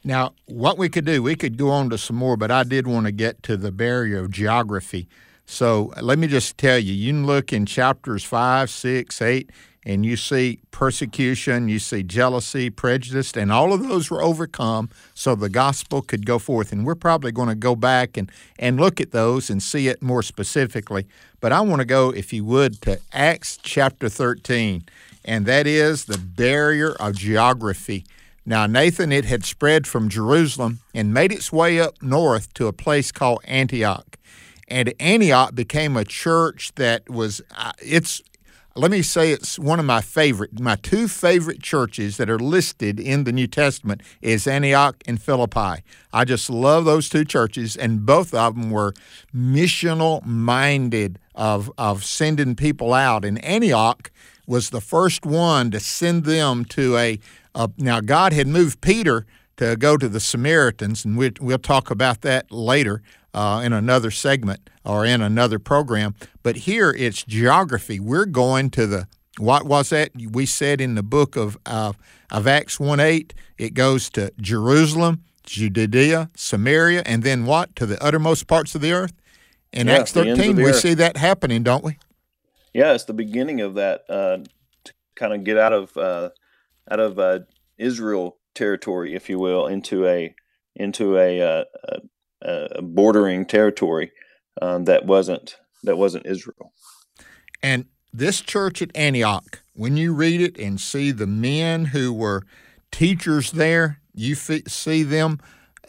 Now, 0.03 0.33
what 0.45 0.77
we 0.77 0.87
could 0.87 1.05
do, 1.05 1.21
we 1.21 1.35
could 1.35 1.57
go 1.57 1.69
on 1.71 1.89
to 1.89 1.97
some 1.97 2.15
more, 2.15 2.37
but 2.37 2.51
I 2.51 2.63
did 2.63 2.87
want 2.87 3.05
to 3.05 3.11
get 3.11 3.43
to 3.43 3.57
the 3.57 3.71
barrier 3.71 4.19
of 4.19 4.31
geography. 4.31 5.07
So 5.45 5.91
uh, 5.97 6.01
let 6.01 6.19
me 6.19 6.27
just 6.27 6.57
tell 6.57 6.77
you, 6.77 6.93
you 6.93 7.11
can 7.11 7.25
look 7.25 7.51
in 7.51 7.65
chapters 7.65 8.23
5, 8.23 8.69
6, 8.69 9.21
8, 9.21 9.49
and 9.85 10.05
you 10.05 10.15
see 10.15 10.59
persecution, 10.71 11.67
you 11.67 11.79
see 11.79 12.03
jealousy, 12.03 12.69
prejudice, 12.69 13.35
and 13.35 13.51
all 13.51 13.73
of 13.73 13.81
those 13.87 14.11
were 14.11 14.21
overcome 14.21 14.89
so 15.13 15.35
the 15.35 15.49
gospel 15.49 16.01
could 16.01 16.25
go 16.25 16.37
forth. 16.37 16.71
And 16.71 16.85
we're 16.85 16.95
probably 16.95 17.31
going 17.31 17.49
to 17.49 17.55
go 17.55 17.75
back 17.75 18.15
and, 18.15 18.31
and 18.57 18.79
look 18.79 19.01
at 19.01 19.11
those 19.11 19.49
and 19.49 19.61
see 19.61 19.87
it 19.87 20.01
more 20.01 20.21
specifically. 20.21 21.07
But 21.41 21.51
I 21.51 21.61
want 21.61 21.79
to 21.79 21.85
go, 21.85 22.11
if 22.11 22.31
you 22.31 22.45
would, 22.45 22.81
to 22.83 22.99
Acts 23.11 23.57
chapter 23.61 24.07
13, 24.07 24.83
and 25.25 25.45
that 25.45 25.65
is 25.65 26.05
the 26.05 26.17
barrier 26.17 26.91
of 26.91 27.15
geography. 27.15 28.05
Now, 28.49 28.65
Nathan, 28.65 29.11
it 29.11 29.25
had 29.25 29.45
spread 29.45 29.85
from 29.85 30.09
Jerusalem 30.09 30.79
and 30.91 31.13
made 31.13 31.31
its 31.31 31.53
way 31.53 31.79
up 31.79 32.01
north 32.01 32.51
to 32.55 32.65
a 32.65 32.73
place 32.73 33.11
called 33.11 33.41
Antioch. 33.45 34.17
And 34.67 34.91
Antioch 34.99 35.53
became 35.53 35.95
a 35.95 36.03
church 36.03 36.71
that 36.73 37.07
was, 37.07 37.43
uh, 37.55 37.73
it's 37.79 38.23
let 38.73 38.89
me 38.89 39.03
say 39.03 39.31
it's 39.31 39.59
one 39.59 39.79
of 39.79 39.85
my 39.85 40.01
favorite 40.01 40.59
my 40.59 40.75
two 40.77 41.07
favorite 41.07 41.61
churches 41.61 42.17
that 42.17 42.29
are 42.29 42.39
listed 42.39 42.99
in 42.99 43.23
the 43.23 43.31
new 43.31 43.47
testament 43.47 43.99
is 44.21 44.47
antioch 44.47 44.95
and 45.07 45.21
philippi 45.21 45.83
i 46.13 46.23
just 46.23 46.51
love 46.51 46.85
those 46.85 47.09
two 47.09 47.25
churches 47.25 47.75
and 47.75 48.05
both 48.05 48.31
of 48.33 48.55
them 48.55 48.69
were 48.69 48.93
missional 49.35 50.23
minded 50.23 51.19
of 51.33 51.69
of 51.79 52.05
sending 52.05 52.55
people 52.55 52.93
out 52.93 53.25
and 53.25 53.43
antioch 53.43 54.11
was 54.49 54.71
the 54.71 54.81
first 54.81 55.25
one 55.27 55.69
to 55.69 55.79
send 55.79 56.23
them 56.23 56.65
to 56.65 56.97
a, 56.97 57.19
a 57.55 57.69
now 57.77 57.99
god 58.01 58.33
had 58.33 58.47
moved 58.47 58.81
peter 58.81 59.25
to 59.57 59.75
go 59.75 59.97
to 59.97 60.07
the 60.07 60.19
samaritans 60.19 61.03
and 61.03 61.17
we, 61.17 61.31
we'll 61.41 61.57
talk 61.57 61.91
about 61.91 62.21
that 62.21 62.49
later 62.51 63.01
uh, 63.33 63.61
in 63.63 63.73
another 63.73 64.11
segment 64.11 64.69
or 64.85 65.05
in 65.05 65.21
another 65.21 65.59
program. 65.59 66.15
But 66.43 66.55
here 66.57 66.91
it's 66.97 67.23
geography. 67.23 67.99
We're 67.99 68.25
going 68.25 68.69
to 68.71 68.87
the 68.87 69.07
what 69.37 69.65
was 69.65 69.89
that 69.89 70.11
we 70.31 70.45
said 70.45 70.81
in 70.81 70.95
the 70.95 71.03
book 71.03 71.35
of 71.35 71.57
uh, 71.65 71.93
of 72.31 72.47
Acts 72.47 72.79
one 72.79 72.99
eight? 72.99 73.33
It 73.57 73.73
goes 73.73 74.09
to 74.11 74.31
Jerusalem, 74.41 75.23
Judea, 75.43 76.29
Samaria, 76.35 77.03
and 77.05 77.23
then 77.23 77.45
what 77.45 77.75
to 77.75 77.85
the 77.85 78.01
uttermost 78.03 78.47
parts 78.47 78.75
of 78.75 78.81
the 78.81 78.91
earth. 78.93 79.13
In 79.71 79.87
Yeah, 79.87 79.99
Acts 79.99 80.11
the 80.13 80.21
ends 80.21 80.31
of 80.31 80.37
thirteen, 80.37 80.55
we 80.55 80.65
earth. 80.65 80.79
see 80.79 80.93
that 80.95 81.17
happening, 81.17 81.63
don't 81.63 81.83
we? 81.83 81.97
Yeah, 82.73 82.93
it's 82.93 83.05
the 83.05 83.13
beginning 83.13 83.61
of 83.61 83.75
that 83.75 84.03
uh, 84.09 84.37
to 84.85 84.93
kind 85.15 85.33
of 85.33 85.43
get 85.43 85.57
out 85.57 85.73
of 85.73 85.95
uh, 85.97 86.29
out 86.89 86.99
of 86.99 87.19
uh, 87.19 87.39
Israel 87.77 88.37
territory, 88.55 89.15
if 89.15 89.29
you 89.29 89.39
will, 89.39 89.67
into 89.67 90.05
a 90.07 90.33
into 90.75 91.17
a, 91.17 91.41
uh, 91.41 91.63
a, 92.41 92.49
a 92.77 92.81
bordering 92.81 93.45
territory 93.45 94.11
um, 94.61 94.85
that 94.85 95.05
wasn't 95.05 95.57
that 95.83 95.97
wasn't 95.97 96.25
Israel. 96.25 96.73
And 97.61 97.85
this 98.13 98.41
church 98.41 98.81
at 98.81 98.95
Antioch, 98.95 99.61
when 99.73 99.97
you 99.97 100.13
read 100.13 100.41
it 100.41 100.57
and 100.57 100.79
see 100.79 101.11
the 101.11 101.27
men 101.27 101.85
who 101.85 102.13
were 102.13 102.43
teachers 102.91 103.51
there, 103.51 103.99
you 104.13 104.35
fe- 104.35 104.63
see 104.67 105.03
them. 105.03 105.39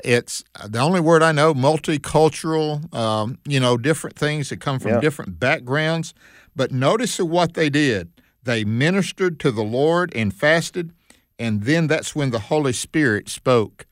It's 0.04 0.42
the 0.66 0.78
only 0.78 1.00
word 1.00 1.22
I 1.22 1.32
know 1.32 1.54
multicultural, 1.54 2.92
um, 2.94 3.38
you 3.46 3.60
know, 3.60 3.76
different 3.76 4.16
things 4.16 4.48
that 4.48 4.60
come 4.60 4.78
from 4.78 4.92
Yeah. 4.92 5.00
different 5.00 5.38
backgrounds. 5.38 6.14
But 6.56 6.72
notice 6.72 7.18
what 7.18 7.54
they 7.54 7.70
did. 7.70 8.10
They 8.50 8.64
ministered 8.64 9.38
to 9.40 9.52
the 9.52 9.62
Lord 9.62 10.12
and 10.12 10.34
fasted, 10.34 10.92
and 11.38 11.62
then 11.62 11.86
that's 11.86 12.16
when 12.16 12.30
the 12.30 12.40
Holy 12.40 12.72
Spirit 12.72 13.28
spoke. 13.28 13.86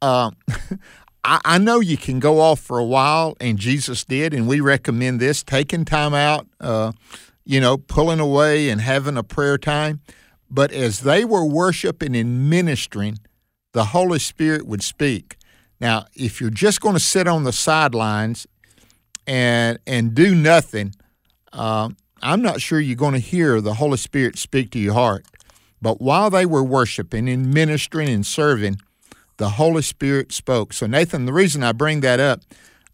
Um, 0.00 0.34
I, 1.24 1.40
I 1.44 1.58
know 1.58 1.80
you 1.80 1.98
can 1.98 2.18
go 2.18 2.40
off 2.40 2.58
for 2.58 2.78
a 2.78 2.84
while, 2.84 3.36
and 3.38 3.58
Jesus 3.58 4.02
did, 4.02 4.32
and 4.32 4.48
we 4.48 4.60
recommend 4.60 5.20
this 5.20 5.42
taking 5.42 5.84
time 5.84 6.14
out, 6.14 6.46
uh, 6.58 6.92
you 7.44 7.60
know, 7.60 7.76
pulling 7.76 8.18
away 8.18 8.70
and 8.70 8.80
having 8.80 9.18
a 9.18 9.22
prayer 9.22 9.58
time. 9.58 10.00
But 10.50 10.72
as 10.72 11.00
they 11.00 11.22
were 11.22 11.44
worshiping 11.44 12.16
and 12.16 12.48
ministering, 12.48 13.18
the 13.72 13.84
Holy 13.84 14.20
Spirit 14.20 14.66
would 14.66 14.82
speak. 14.82 15.36
Now, 15.82 16.06
if 16.14 16.40
you're 16.40 16.48
just 16.48 16.80
going 16.80 16.94
to 16.94 16.98
sit 16.98 17.28
on 17.28 17.44
the 17.44 17.52
sidelines 17.52 18.46
and 19.26 19.78
and 19.86 20.14
do 20.14 20.34
nothing, 20.34 20.94
um, 21.52 21.98
I'm 22.22 22.42
not 22.42 22.60
sure 22.60 22.80
you're 22.80 22.96
going 22.96 23.14
to 23.14 23.18
hear 23.18 23.60
the 23.60 23.74
Holy 23.74 23.98
Spirit 23.98 24.38
speak 24.38 24.70
to 24.72 24.78
your 24.78 24.94
heart. 24.94 25.26
But 25.80 26.00
while 26.00 26.30
they 26.30 26.46
were 26.46 26.62
worshiping 26.62 27.28
and 27.28 27.52
ministering 27.52 28.08
and 28.08 28.24
serving, 28.24 28.78
the 29.38 29.50
Holy 29.50 29.82
Spirit 29.82 30.32
spoke. 30.32 30.72
So, 30.72 30.86
Nathan, 30.86 31.26
the 31.26 31.32
reason 31.32 31.64
I 31.64 31.72
bring 31.72 32.00
that 32.00 32.20
up, 32.20 32.42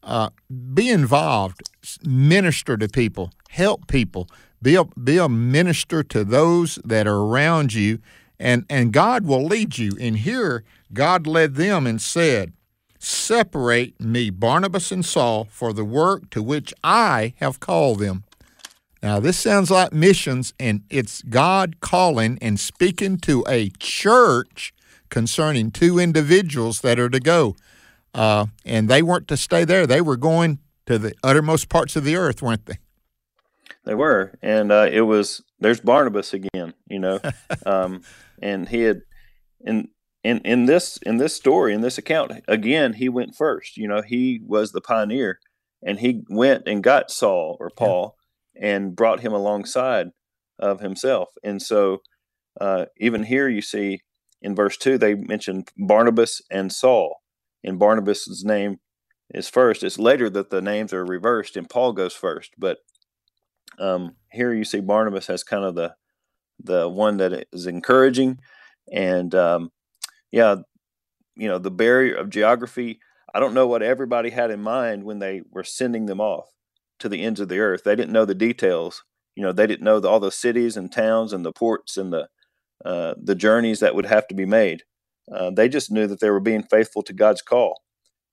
uh, 0.03 0.31
be 0.73 0.88
involved, 0.88 1.61
minister 2.03 2.79
to 2.79 2.88
people, 2.88 3.31
help 3.51 3.87
people, 3.88 4.29
be 4.62 4.75
a, 4.75 4.85
be 4.85 5.19
a 5.19 5.29
minister 5.29 6.03
to 6.05 6.25
those 6.25 6.77
that 6.85 7.07
are 7.07 7.19
around 7.19 7.75
you, 7.75 7.99
and, 8.41 8.64
and 8.71 8.93
God 8.93 9.27
will 9.27 9.45
lead 9.45 9.77
you. 9.77 9.93
And 10.01 10.17
here, 10.17 10.64
God 10.93 11.27
led 11.27 11.57
them 11.57 11.87
and 11.87 12.01
said, 12.01 12.55
Separate 12.99 14.01
me, 14.01 14.31
Barnabas 14.31 14.91
and 14.91 15.05
Saul, 15.05 15.47
for 15.51 15.73
the 15.73 15.85
work 15.85 16.31
to 16.31 16.43
which 16.43 16.73
I 16.83 17.35
have 17.37 17.61
called 17.61 18.01
them. 18.01 18.25
Now, 19.03 19.21
this 19.21 19.39
sounds 19.39 19.71
like 19.71 19.93
missions, 19.93 20.53
and 20.59 20.83
it's 20.91 21.23
God 21.23 21.81
calling 21.81 22.39
and 22.43 22.59
speaking 22.59 23.19
to 23.19 23.45
a 23.49 23.71
church 23.79 24.75
concerning 25.09 25.71
two 25.71 25.99
individuals 25.99 26.81
that 26.81 26.99
are 26.99 27.09
to 27.09 27.21
go. 27.21 27.55
Uh, 28.13 28.47
and 28.65 28.89
they 28.89 29.03
weren't 29.03 29.29
to 29.29 29.37
stay 29.37 29.65
there, 29.65 29.87
they 29.87 30.01
were 30.01 30.17
going 30.17 30.59
to 30.87 30.99
the 30.99 31.15
uttermost 31.23 31.69
parts 31.69 31.95
of 31.95 32.05
the 32.05 32.17
earth, 32.17 32.43
weren't 32.43 32.67
they? 32.67 32.79
They 33.85 33.95
were, 33.95 34.37
and 34.43 34.73
uh, 34.73 34.89
it 34.91 35.03
was 35.03 35.43
there's 35.61 35.81
Barnabas 35.81 36.35
again, 36.35 36.75
you 36.89 36.99
know, 36.99 37.21
um, 37.67 38.03
and 38.43 38.69
he 38.69 38.83
had 38.83 39.03
in 39.61 39.89
in 40.25 40.39
in 40.41 40.67
this 40.67 40.99
in 41.07 41.19
this 41.19 41.35
story 41.35 41.73
in 41.73 41.81
this 41.81 41.97
account 41.97 42.33
again 42.49 42.95
he 42.95 43.09
went 43.09 43.35
first. 43.35 43.77
You 43.77 43.89
know, 43.89 44.03
he 44.03 44.41
was 44.45 44.73
the 44.73 44.81
pioneer, 44.81 45.39
and 45.83 46.01
he 46.01 46.23
went 46.29 46.65
and 46.67 46.83
got 46.83 47.11
Saul 47.11 47.57
or 47.61 47.71
Paul 47.71 48.18
and 48.61 48.97
brought 48.97 49.21
him 49.21 49.33
alongside 49.33 50.09
of 50.59 50.81
himself. 50.81 51.29
And 51.44 51.62
so 51.62 51.99
uh, 52.61 52.87
even 52.99 53.25
here 53.25 53.49
you 53.49 53.62
see 53.62 54.01
in 54.42 54.55
verse 54.55 54.77
two 54.77 54.99
they 54.99 55.14
mention 55.14 55.64
Barnabas 55.77 56.40
and 56.51 56.73
Saul, 56.73 57.16
and 57.64 57.79
Barnabas's 57.79 58.44
name 58.44 58.79
is 59.31 59.49
first. 59.49 59.83
It's 59.83 59.99
later 59.99 60.31
that 60.31 60.51
the 60.51 60.62
names 60.62 60.92
are 60.92 61.05
reversed 61.05 61.57
and 61.57 61.68
Paul 61.68 61.92
goes 61.92 62.14
first, 62.14 62.53
but 62.59 62.79
um, 63.79 64.16
here 64.33 64.53
you 64.53 64.64
see 64.64 64.81
Barnabas 64.81 65.31
as 65.31 65.44
kind 65.44 65.64
of 65.64 65.75
the 65.75 65.94
the 66.61 66.88
one 66.88 67.18
that 67.18 67.47
is 67.53 67.66
encouraging, 67.66 68.38
and 68.92 69.33
um, 69.35 69.71
yeah, 70.33 70.57
you 71.37 71.49
know 71.49 71.59
the 71.59 71.71
barrier 71.71 72.16
of 72.16 72.31
geography. 72.31 72.99
I 73.33 73.40
don't 73.40 73.55
know 73.55 73.66
what 73.66 73.83
everybody 73.83 74.31
had 74.31 74.51
in 74.51 74.61
mind 74.61 75.05
when 75.05 75.21
they 75.21 75.42
were 75.53 75.62
sending 75.62 76.07
them 76.07 76.21
off 76.21 76.49
to 76.99 77.09
the 77.09 77.23
ends 77.23 77.41
of 77.41 77.49
the 77.49 77.59
earth. 77.59 77.85
They 77.85 77.97
didn't 77.97 78.13
know 78.13 78.25
the 78.25 78.35
details. 78.35 79.05
You 79.35 79.43
know, 79.43 79.53
they 79.53 79.67
didn't 79.67 79.85
know 79.85 80.01
the, 80.01 80.09
all 80.09 80.21
the 80.21 80.33
cities 80.33 80.77
and 80.77 80.91
towns 80.91 81.33
and 81.33 81.45
the 81.45 81.53
ports 81.53 81.97
and 81.97 82.13
the 82.13 82.29
uh, 82.85 83.15
the 83.21 83.35
journeys 83.35 83.81
that 83.81 83.95
would 83.95 84.07
have 84.07 84.29
to 84.29 84.35
be 84.35 84.47
made. 84.47 84.85
Uh, 85.33 85.51
they 85.51 85.69
just 85.69 85.91
knew 85.91 86.07
that 86.07 86.21
they 86.21 86.31
were 86.31 86.41
being 86.41 86.63
faithful 86.63 87.03
to 87.03 87.13
God's 87.13 87.43
call, 87.43 87.83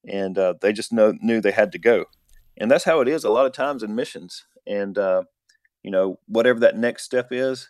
and 0.07 0.37
uh, 0.37 0.53
they 0.61 0.71
just 0.71 0.93
know, 0.93 1.13
knew 1.19 1.41
they 1.41 1.51
had 1.51 1.71
to 1.71 1.79
go. 1.79 2.05
And 2.57 2.69
that's 2.69 2.83
how 2.83 3.01
it 3.01 3.07
is 3.07 3.23
a 3.23 3.31
lot 3.31 3.47
of 3.47 3.53
times 3.53 3.83
in 3.83 3.95
missions. 3.95 4.45
And 4.67 4.97
uh, 4.97 5.23
you 5.83 5.91
know, 5.91 6.19
whatever 6.27 6.59
that 6.61 6.77
next 6.77 7.03
step 7.03 7.27
is, 7.31 7.69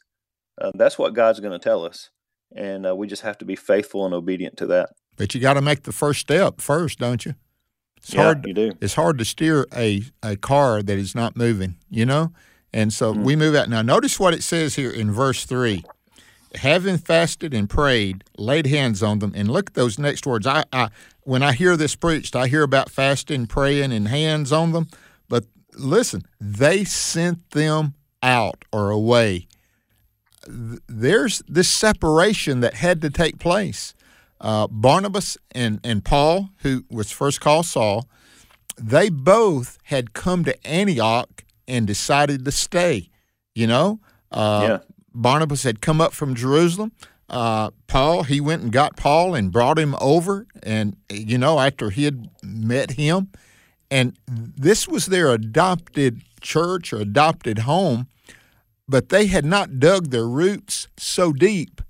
uh, 0.62 0.72
that's 0.76 1.00
what 1.00 1.14
God's 1.14 1.40
going 1.40 1.58
to 1.58 1.64
tell 1.64 1.84
us, 1.86 2.10
and 2.56 2.86
uh, 2.86 2.96
we 2.96 3.08
just 3.08 3.24
have 3.24 3.38
to 3.40 3.46
be 3.46 3.56
faithful 3.56 4.06
and 4.06 4.14
obedient 4.14 4.58
to 4.58 4.68
that. 4.68 4.90
But 5.18 5.34
you 5.34 5.42
got 5.42 5.54
to 5.54 5.62
make 5.62 5.84
the 5.84 5.92
first 5.94 6.20
step 6.20 6.60
first, 6.60 7.00
don't 7.00 7.26
you? 7.26 7.36
It's 8.06 8.14
Yeah, 8.14 8.24
hard. 8.24 8.46
you 8.46 8.54
do. 8.54 8.72
It's 8.82 8.94
hard 8.94 9.18
to 9.18 9.26
steer 9.26 9.66
a, 9.76 10.04
a 10.22 10.36
car 10.36 10.84
that 10.84 10.98
is 11.00 11.16
not 11.16 11.36
moving, 11.36 11.78
you 11.90 12.06
know? 12.06 12.32
And 12.72 12.94
so 12.94 13.16
Mm. 13.16 13.24
we 13.24 13.36
move 13.36 13.56
out. 13.56 13.68
Now, 13.68 13.82
notice 13.82 14.20
what 14.20 14.36
it 14.36 14.44
says 14.44 14.76
here 14.76 14.92
in 14.92 15.12
verse 15.12 15.44
3 15.46 15.84
having 16.60 16.98
fasted 16.98 17.54
and 17.54 17.68
prayed, 17.70 18.24
laid 18.38 18.68
hands 18.68 19.02
on 19.04 19.20
them. 19.20 19.34
And 19.36 19.50
look 19.52 19.72
at 19.72 19.74
those 19.74 19.98
next 20.00 20.26
words. 20.28 20.46
I, 20.48 20.64
I 20.72 20.88
When 21.24 21.42
I 21.44 21.52
hear 21.54 21.76
this 21.76 21.96
preached, 21.96 22.36
I 22.36 22.48
hear 22.48 22.62
about 22.64 22.90
fasting, 22.92 23.48
praying, 23.48 23.92
and 23.92 24.08
hands 24.08 24.52
on 24.54 24.72
them. 24.72 24.88
But 25.28 25.46
listen, 25.74 26.22
they 26.40 26.84
sent 26.86 27.50
them 27.52 27.96
out 28.22 28.64
or 28.72 28.90
away. 28.92 29.48
There's 30.48 31.42
this 31.48 31.68
separation 31.68 32.60
that 32.62 32.76
had 32.76 33.02
to 33.02 33.10
take 33.10 33.40
place. 33.40 33.94
Uh, 34.46 34.68
Barnabas 34.70 35.38
and, 35.54 35.80
and 35.84 36.06
Paul, 36.06 36.50
who 36.60 36.86
was 36.92 37.10
first 37.12 37.42
called 37.42 37.66
Saul, 37.66 38.08
they 38.78 39.10
both 39.10 39.80
had 39.86 40.14
come 40.14 40.44
to 40.46 40.68
Antioch 40.68 41.44
and 41.68 41.88
decided 41.88 42.46
to 42.46 42.52
stay. 42.52 43.10
You 43.56 43.66
know, 43.68 44.00
uh, 44.32 44.66
Yeah. 44.68 44.78
Barnabas 45.16 45.64
had 45.64 45.82
come 45.82 46.00
up 46.00 46.14
from 46.14 46.36
Jerusalem. 46.36 46.92
Uh, 47.28 47.72
Paul, 47.88 48.24
he 48.24 48.40
went 48.40 48.62
and 48.62 48.72
got 48.72 48.96
Paul 48.96 49.34
and 49.34 49.52
brought 49.52 49.80
him 49.80 49.96
over, 50.00 50.46
and 50.62 50.96
you 51.10 51.40
know, 51.40 51.60
after 51.60 51.90
he 51.90 52.04
had 52.04 52.30
met 52.44 52.92
him, 52.92 53.30
and 53.90 54.16
this 54.28 54.88
was 54.88 55.08
their 55.08 55.32
adopted 55.32 56.22
church 56.42 56.94
or 56.94 56.98
adopted 56.98 57.60
home. 57.60 58.08
but 58.88 59.10
they 59.10 59.26
had 59.26 59.44
not 59.46 59.80
dug 59.80 60.12
their 60.12 60.28
roots 60.28 60.88
so 60.98 61.34
deep 61.34 61.82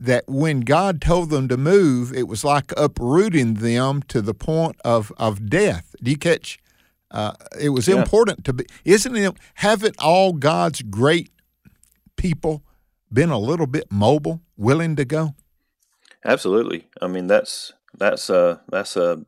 that 0.00 0.24
when 0.26 0.60
God 0.60 1.00
told 1.02 1.30
them 1.30 1.46
to 1.48 1.56
move, 1.58 2.12
it 2.12 2.26
was 2.26 2.42
like 2.42 2.72
uprooting 2.76 3.54
them 3.54 4.02
to 4.08 4.22
the 4.22 4.34
point 4.34 4.76
of, 4.84 5.12
of 5.18 5.48
death. 5.50 5.94
Do 6.02 6.10
you 6.10 6.16
catch? 6.16 6.58
Uh, 7.10 7.32
it 7.60 7.70
was 7.70 7.86
Yeah. 7.86 7.96
important 8.00 8.44
to 8.46 8.52
be, 8.52 8.64
isn't 8.84 9.16
it? 9.16 9.34
Haven't 9.54 9.96
all 9.98 10.32
God's 10.32 10.80
great 10.82 11.30
people 12.16 12.62
been 13.12 13.30
a 13.30 13.38
little 13.38 13.66
bit 13.66 13.90
mobile, 13.90 14.40
willing 14.56 14.96
to 14.96 15.04
go? 15.04 15.34
Absolutely. 16.24 16.88
I 17.02 17.08
mean, 17.08 17.26
that's 17.26 17.72
that's 17.98 18.30
a 18.30 18.62
that's 18.70 18.96
a 18.96 19.24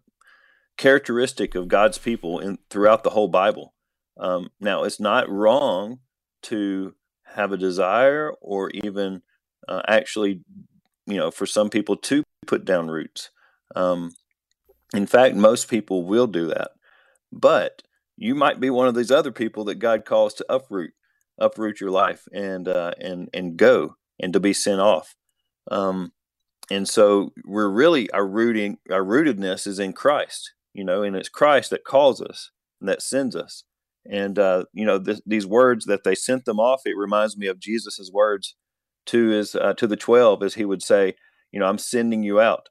characteristic 0.77 1.55
of 1.55 1.69
God's 1.69 1.99
people 1.99 2.39
in 2.39 2.59
throughout 2.71 3.03
the 3.05 3.11
whole 3.11 3.29
Bible. 3.29 3.75
Um, 4.17 4.51
now, 4.61 4.85
it's 4.85 5.01
not 5.01 5.29
wrong 5.29 6.01
to 6.43 6.95
have 7.35 7.53
a 7.53 7.57
desire 7.57 8.33
or 8.41 8.71
even 8.71 9.23
uh, 9.69 9.83
actually, 9.89 10.41
you 11.07 11.17
know, 11.17 11.31
for 11.31 11.47
some 11.47 11.71
people 11.71 11.97
to 11.97 12.23
put 12.47 12.65
down 12.65 12.89
roots. 12.89 13.31
Um, 13.75 14.13
in 14.95 15.07
fact, 15.07 15.35
most 15.35 15.69
people 15.69 16.05
will 16.05 16.27
do 16.27 16.47
that. 16.49 16.73
But 17.33 17.83
you 18.17 18.35
might 18.35 18.61
be 18.61 18.71
one 18.71 18.89
of 18.89 18.95
these 18.95 19.11
other 19.11 19.33
people 19.33 19.65
that 19.65 19.77
God 19.77 20.05
calls 20.05 20.35
to 20.35 20.47
uproot, 20.49 20.93
uproot 21.39 21.81
your 21.81 21.91
life 21.91 22.29
and 22.33 22.69
uh, 22.69 22.93
and 23.01 23.29
and 23.33 23.57
go 23.57 23.97
and 24.21 24.33
to 24.33 24.41
be 24.41 24.53
sent 24.53 24.81
off. 24.81 25.15
Um, 25.71 26.13
and 26.71 26.89
so 26.89 27.33
we're 27.45 27.71
really 27.71 28.11
our 28.11 28.27
rooting 28.27 28.79
our 28.91 29.03
rootedness 29.03 29.67
is 29.67 29.79
in 29.79 29.93
Christ, 29.93 30.53
you 30.75 30.85
know, 30.85 31.03
and 31.03 31.17
it's 31.17 31.29
Christ 31.29 31.71
that 31.71 31.85
calls 31.85 32.21
us 32.21 32.51
and 32.81 32.89
that 32.89 33.03
sends 33.03 33.35
us. 33.35 33.65
And 34.11 34.39
uh, 34.39 34.65
you 34.73 34.85
know, 34.85 34.99
th- 34.99 35.23
these 35.25 35.47
words 35.47 35.87
that 35.87 36.05
they 36.05 36.15
sent 36.15 36.45
them 36.45 36.61
off, 36.61 36.83
it 36.85 36.97
reminds 36.97 37.37
me 37.37 37.47
of 37.47 37.61
Jesus's 37.61 38.13
words 38.13 38.57
to 39.07 39.29
his 39.29 39.55
uh, 39.55 39.75
to 39.75 39.87
the 39.87 39.97
twelve, 39.97 40.43
as 40.43 40.55
he 40.55 40.65
would 40.65 40.83
say, 40.83 41.15
you 41.51 41.61
know, 41.61 41.67
I'm 41.67 41.79
sending 41.79 42.23
you 42.23 42.41
out. 42.41 42.69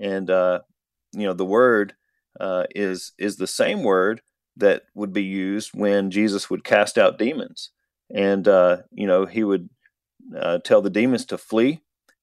And 0.00 0.30
uh, 0.30 0.60
you 1.12 1.26
know, 1.26 1.34
the 1.34 1.44
word 1.44 1.94
uh, 2.40 2.64
is 2.74 3.12
is 3.18 3.36
the 3.36 3.46
same 3.46 3.82
word 3.82 4.22
that 4.56 4.82
would 4.94 5.12
be 5.12 5.24
used 5.24 5.70
when 5.74 6.10
Jesus 6.10 6.48
would 6.48 6.64
cast 6.64 6.98
out 6.98 7.18
demons, 7.18 7.70
and 8.14 8.46
uh, 8.48 8.78
you 8.92 9.06
know, 9.06 9.26
he 9.26 9.44
would 9.44 9.68
uh, 10.38 10.58
tell 10.58 10.82
the 10.82 10.90
demons 10.90 11.24
to 11.26 11.38
flee. 11.38 11.80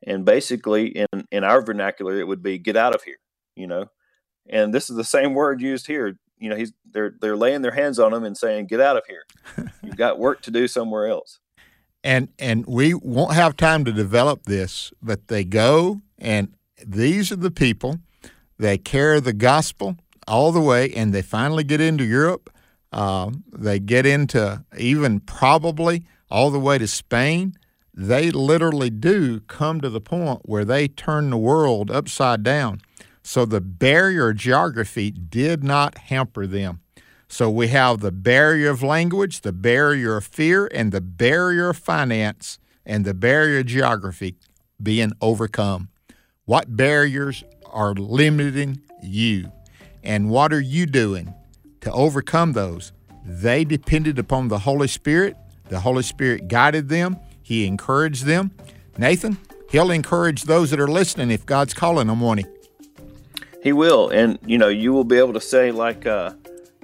And 0.08 0.26
basically 0.26 0.88
in 0.88 1.28
in 1.32 1.44
our 1.44 1.62
vernacular 1.62 2.20
it 2.20 2.28
would 2.28 2.42
be 2.42 2.58
get 2.58 2.76
out 2.76 2.96
of 2.96 3.04
here 3.04 3.18
you 3.56 3.68
know? 3.68 3.88
And 4.50 4.74
this 4.74 4.90
is 4.90 4.96
the 4.96 5.04
same 5.04 5.34
word 5.34 5.62
used 5.62 5.88
here. 5.88 6.18
You 6.38 6.50
know 6.50 6.56
he's 6.56 6.74
they're 6.92 7.14
they're 7.22 7.38
laying 7.38 7.62
their 7.62 7.72
hands 7.72 8.00
on 8.00 8.14
him 8.14 8.24
and 8.24 8.36
saying 8.36 8.66
get 8.66 8.82
out 8.82 8.98
of 8.98 9.04
here. 9.08 9.70
You've 9.84 9.98
got 9.98 10.18
work 10.18 10.42
to 10.42 10.52
do 10.52 10.68
somewhere 10.68 11.08
else 11.08 11.40
and 12.04 12.30
and 12.40 12.66
we 12.66 12.94
won't 12.94 13.34
have 13.34 13.56
time 13.56 13.86
to 13.86 13.92
develop 13.92 14.44
this, 14.44 14.92
but 15.02 15.28
they 15.28 15.44
go 15.44 16.02
and 16.18 16.54
these 16.86 17.32
are 17.32 17.38
the 17.38 17.52
people. 17.52 18.00
They 18.58 18.78
carry 18.78 19.20
the 19.20 19.34
gospel 19.34 19.98
all 20.28 20.52
the 20.52 20.62
way, 20.62 20.92
and 20.94 21.14
they 21.14 21.22
finally 21.22 21.64
get 21.64 21.82
into 21.82 22.04
Europe. 22.04 22.50
Um, 22.92 23.44
they 23.52 23.80
get 23.80 24.06
into 24.06 24.64
even 24.78 25.20
probably 25.20 26.06
all 26.30 26.52
the 26.52 26.60
way 26.60 26.78
to 26.78 26.88
Spain. 26.88 27.54
They 27.94 28.32
literally 28.32 28.90
do 28.90 29.42
come 29.42 29.82
to 29.82 29.90
the 29.90 30.02
point 30.02 30.42
where 30.44 30.66
they 30.66 30.88
turn 30.88 31.30
the 31.30 31.38
world 31.38 31.92
upside 31.92 32.44
down. 32.44 32.82
So 33.24 33.46
the 33.46 33.62
barrier 33.62 34.34
geography 34.34 35.12
did 35.12 35.64
not 35.64 35.98
hamper 35.98 36.48
them. 36.48 36.82
So 37.32 37.50
we 37.50 37.70
have 37.70 38.02
the 38.02 38.12
barrier 38.12 38.70
of 38.70 38.84
language, 38.84 39.40
the 39.40 39.54
barrier 39.54 40.18
of 40.18 40.26
fear, 40.26 40.70
and 40.74 40.92
the 40.92 41.00
barrier 41.00 41.70
of 41.70 41.78
finance, 41.78 42.60
and 42.86 43.06
the 43.06 43.14
barrier 43.14 43.60
of 43.60 43.68
geography 43.68 44.36
being 44.84 45.14
overcome. 45.22 45.88
What 46.44 46.76
barriers 46.76 47.46
are 47.66 47.94
limiting 47.94 48.82
you? 49.02 49.50
And 50.04 50.30
what 50.30 50.52
are 50.52 50.60
you 50.60 50.86
doing 50.86 51.34
to 51.80 51.92
overcome 51.94 52.52
those? 52.52 52.92
They 53.24 53.64
depended 53.64 54.20
upon 54.20 54.50
the 54.50 54.60
Holy 54.60 54.90
Spirit. 54.90 55.38
The 55.70 55.80
Holy 55.80 56.04
Spirit 56.04 56.50
guided 56.50 56.90
them, 56.90 57.16
He 57.42 57.66
encouraged 57.66 58.26
them. 58.26 58.52
Nathan, 58.98 59.38
He'll 59.70 59.92
encourage 59.92 60.44
those 60.44 60.70
that 60.72 60.82
are 60.82 60.88
listening 60.90 61.32
if 61.32 61.46
God's 61.46 61.74
calling 61.74 62.08
them, 62.08 62.20
won't 62.20 62.42
He? 62.42 62.46
he 63.62 63.72
will 63.72 64.10
and 64.10 64.40
you 64.46 64.58
know 64.58 64.68
you 64.68 64.92
will 64.92 65.04
be 65.04 65.18
able 65.18 65.34
to 65.34 65.40
say 65.40 65.72
like 65.72 66.06
uh 66.06 66.32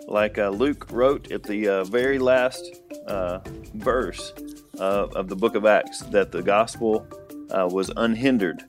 like 0.07 0.37
uh, 0.37 0.49
luke 0.49 0.87
wrote 0.91 1.31
at 1.31 1.43
the 1.43 1.67
uh, 1.67 1.83
very 1.85 2.19
last 2.19 2.63
uh, 3.07 3.39
verse 3.75 4.33
of 4.79 5.27
the 5.27 5.35
book 5.35 5.55
of 5.55 5.65
acts 5.65 6.01
that 6.01 6.31
the 6.31 6.41
gospel 6.41 7.07
uh, 7.51 7.67
was 7.71 7.91
unhindered 7.97 8.63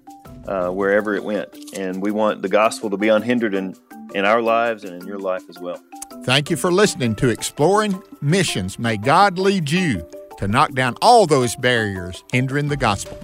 uh, 0.46 0.68
wherever 0.68 1.14
it 1.14 1.22
went 1.22 1.48
and 1.76 2.00
we 2.00 2.10
want 2.10 2.40
the 2.42 2.48
gospel 2.48 2.88
to 2.90 2.96
be 2.96 3.08
unhindered 3.08 3.54
in 3.54 3.74
in 4.14 4.24
our 4.24 4.40
lives 4.40 4.84
and 4.84 5.02
in 5.02 5.06
your 5.06 5.18
life 5.18 5.42
as 5.50 5.58
well 5.58 5.82
Thank 6.24 6.50
you 6.50 6.56
for 6.56 6.72
listening 6.72 7.14
to 7.16 7.28
Exploring 7.28 8.02
Missions. 8.20 8.78
May 8.78 8.96
God 8.96 9.38
lead 9.38 9.70
you 9.70 10.06
to 10.38 10.48
knock 10.48 10.72
down 10.72 10.96
all 11.00 11.26
those 11.26 11.56
barriers 11.56 12.22
hindering 12.32 12.68
the 12.68 12.76
gospel. 12.76 13.18